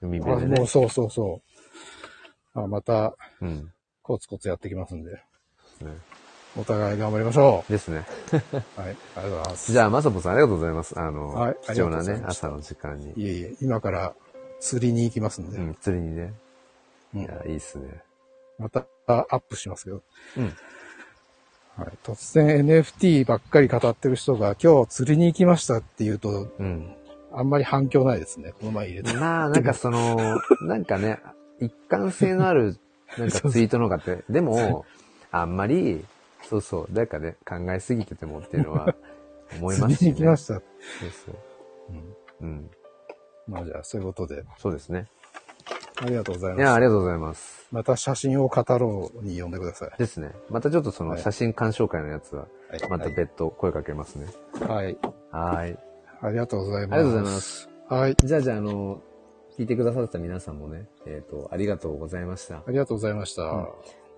[0.00, 0.66] 海あ辺でねもう。
[0.66, 1.40] そうそうそ
[2.56, 2.60] う。
[2.60, 3.72] あまた、うん。
[4.02, 5.20] コツコツやっていきますんで、ね
[6.58, 8.04] お互い頑張りましょですね。
[8.32, 8.36] う。
[8.80, 9.72] はい、ありがとうございます。
[9.72, 10.98] じゃあ、まさぽさんありがとうございます。
[10.98, 13.12] あの、はい貴重なね朝の時間に。
[13.16, 14.14] いえいえ、今から
[14.60, 16.22] 釣りに行きますんで、うん、釣りにね。
[16.22, 16.46] うん
[17.14, 18.02] いや、いいっすね。
[18.58, 20.02] またアップしますけど、
[20.36, 20.44] うん。
[21.76, 26.94] はい、突然 NFT ばっかり語ってる人が今日釣りに行きましたって言うと、うん。
[27.32, 28.52] あんまり反響ないですね。
[28.58, 29.12] この前入れて。
[29.14, 31.20] まあ、なんかその、 なんかね、
[31.60, 32.78] 一貫性のある、
[33.18, 34.84] なんかツイートの方がって、でも、
[35.30, 36.04] あんまり、
[36.48, 38.94] そうそう、なんかね、考えすぎててもっていうのは、
[39.58, 40.10] 思いますし、ね。
[40.12, 40.54] 行きました。
[40.54, 40.62] そう
[41.10, 41.36] そう。
[42.42, 42.70] うん。
[43.46, 45.06] まあじゃあ、そういうことで、そうですね。
[45.98, 46.74] ありがとうございいや、ます。
[46.74, 47.66] ありがとうございます。
[47.72, 49.90] また写真を語ろうに呼んでください。
[49.98, 50.32] ですね。
[50.50, 54.26] またちょっとそのはい写真鑑賞会のやつは、はいまた別途声かけますね。
[54.60, 54.98] はい。
[55.30, 55.78] はい。
[56.20, 57.00] ありがとうございます。
[57.00, 57.70] ありがとうございます。
[57.88, 58.16] はい。
[58.16, 59.00] じゃあじゃあ、あの、
[59.56, 62.56] 聞いてくださった皆さんもね、えっ、と、ありがとうございました。
[62.56, 63.42] ありがとうございました。
[63.44, 63.66] うん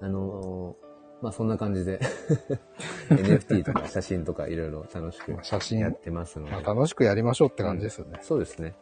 [0.01, 0.77] あの
[1.21, 2.01] まあそんな感じで
[3.11, 6.53] NFT とか写真とかいろいろ楽しく写真やってますので。
[6.53, 8.21] まあ、楽しくやりましょうって感じですよね。
[8.23, 8.75] そうですね。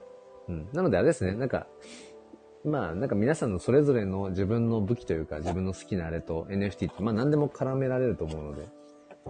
[0.49, 0.69] うん。
[0.73, 1.67] なのであれですね、なんか、
[2.65, 8.67] まあなんか皆さんのそれぞれの自分の武器というか自分の好きなあれと NFT ってまあ何でも絡められると思うので、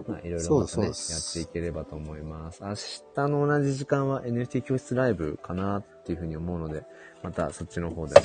[0.07, 2.63] まあいろいろまたね、やっていければと思います。
[2.63, 2.73] 明
[3.15, 6.83] 日の同じ時間は NFT 教室ライブかなっていうふうに思うので、
[7.23, 8.15] またそっちの方で。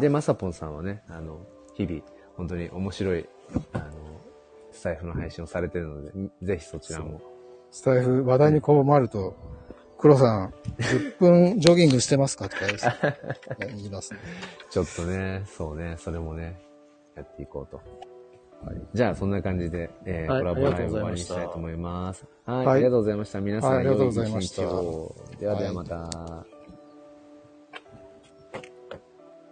[0.00, 2.02] で、まさぽんさんはね、あの、日々、
[2.36, 3.28] 本当に面白い、
[3.72, 3.84] あの、
[4.72, 7.20] スタイフの配信をされてるので、ぜひそちらも。
[7.70, 9.34] スタイフ、話題に困ると、
[9.98, 12.56] 黒さん、10分 ジョギングしてますかって
[13.74, 14.20] 言いますね。
[14.70, 16.60] ちょっとね、そうね、それもね、
[17.14, 17.80] やっていこうと。
[18.94, 22.24] じゃあ、そんな感じで、えーはいコラボライブ終わりにしたいと思います。
[22.46, 23.40] はい、ありがとうございました。
[23.40, 24.62] 皆さん、はいありがとうございました。
[25.38, 26.53] ではではまた。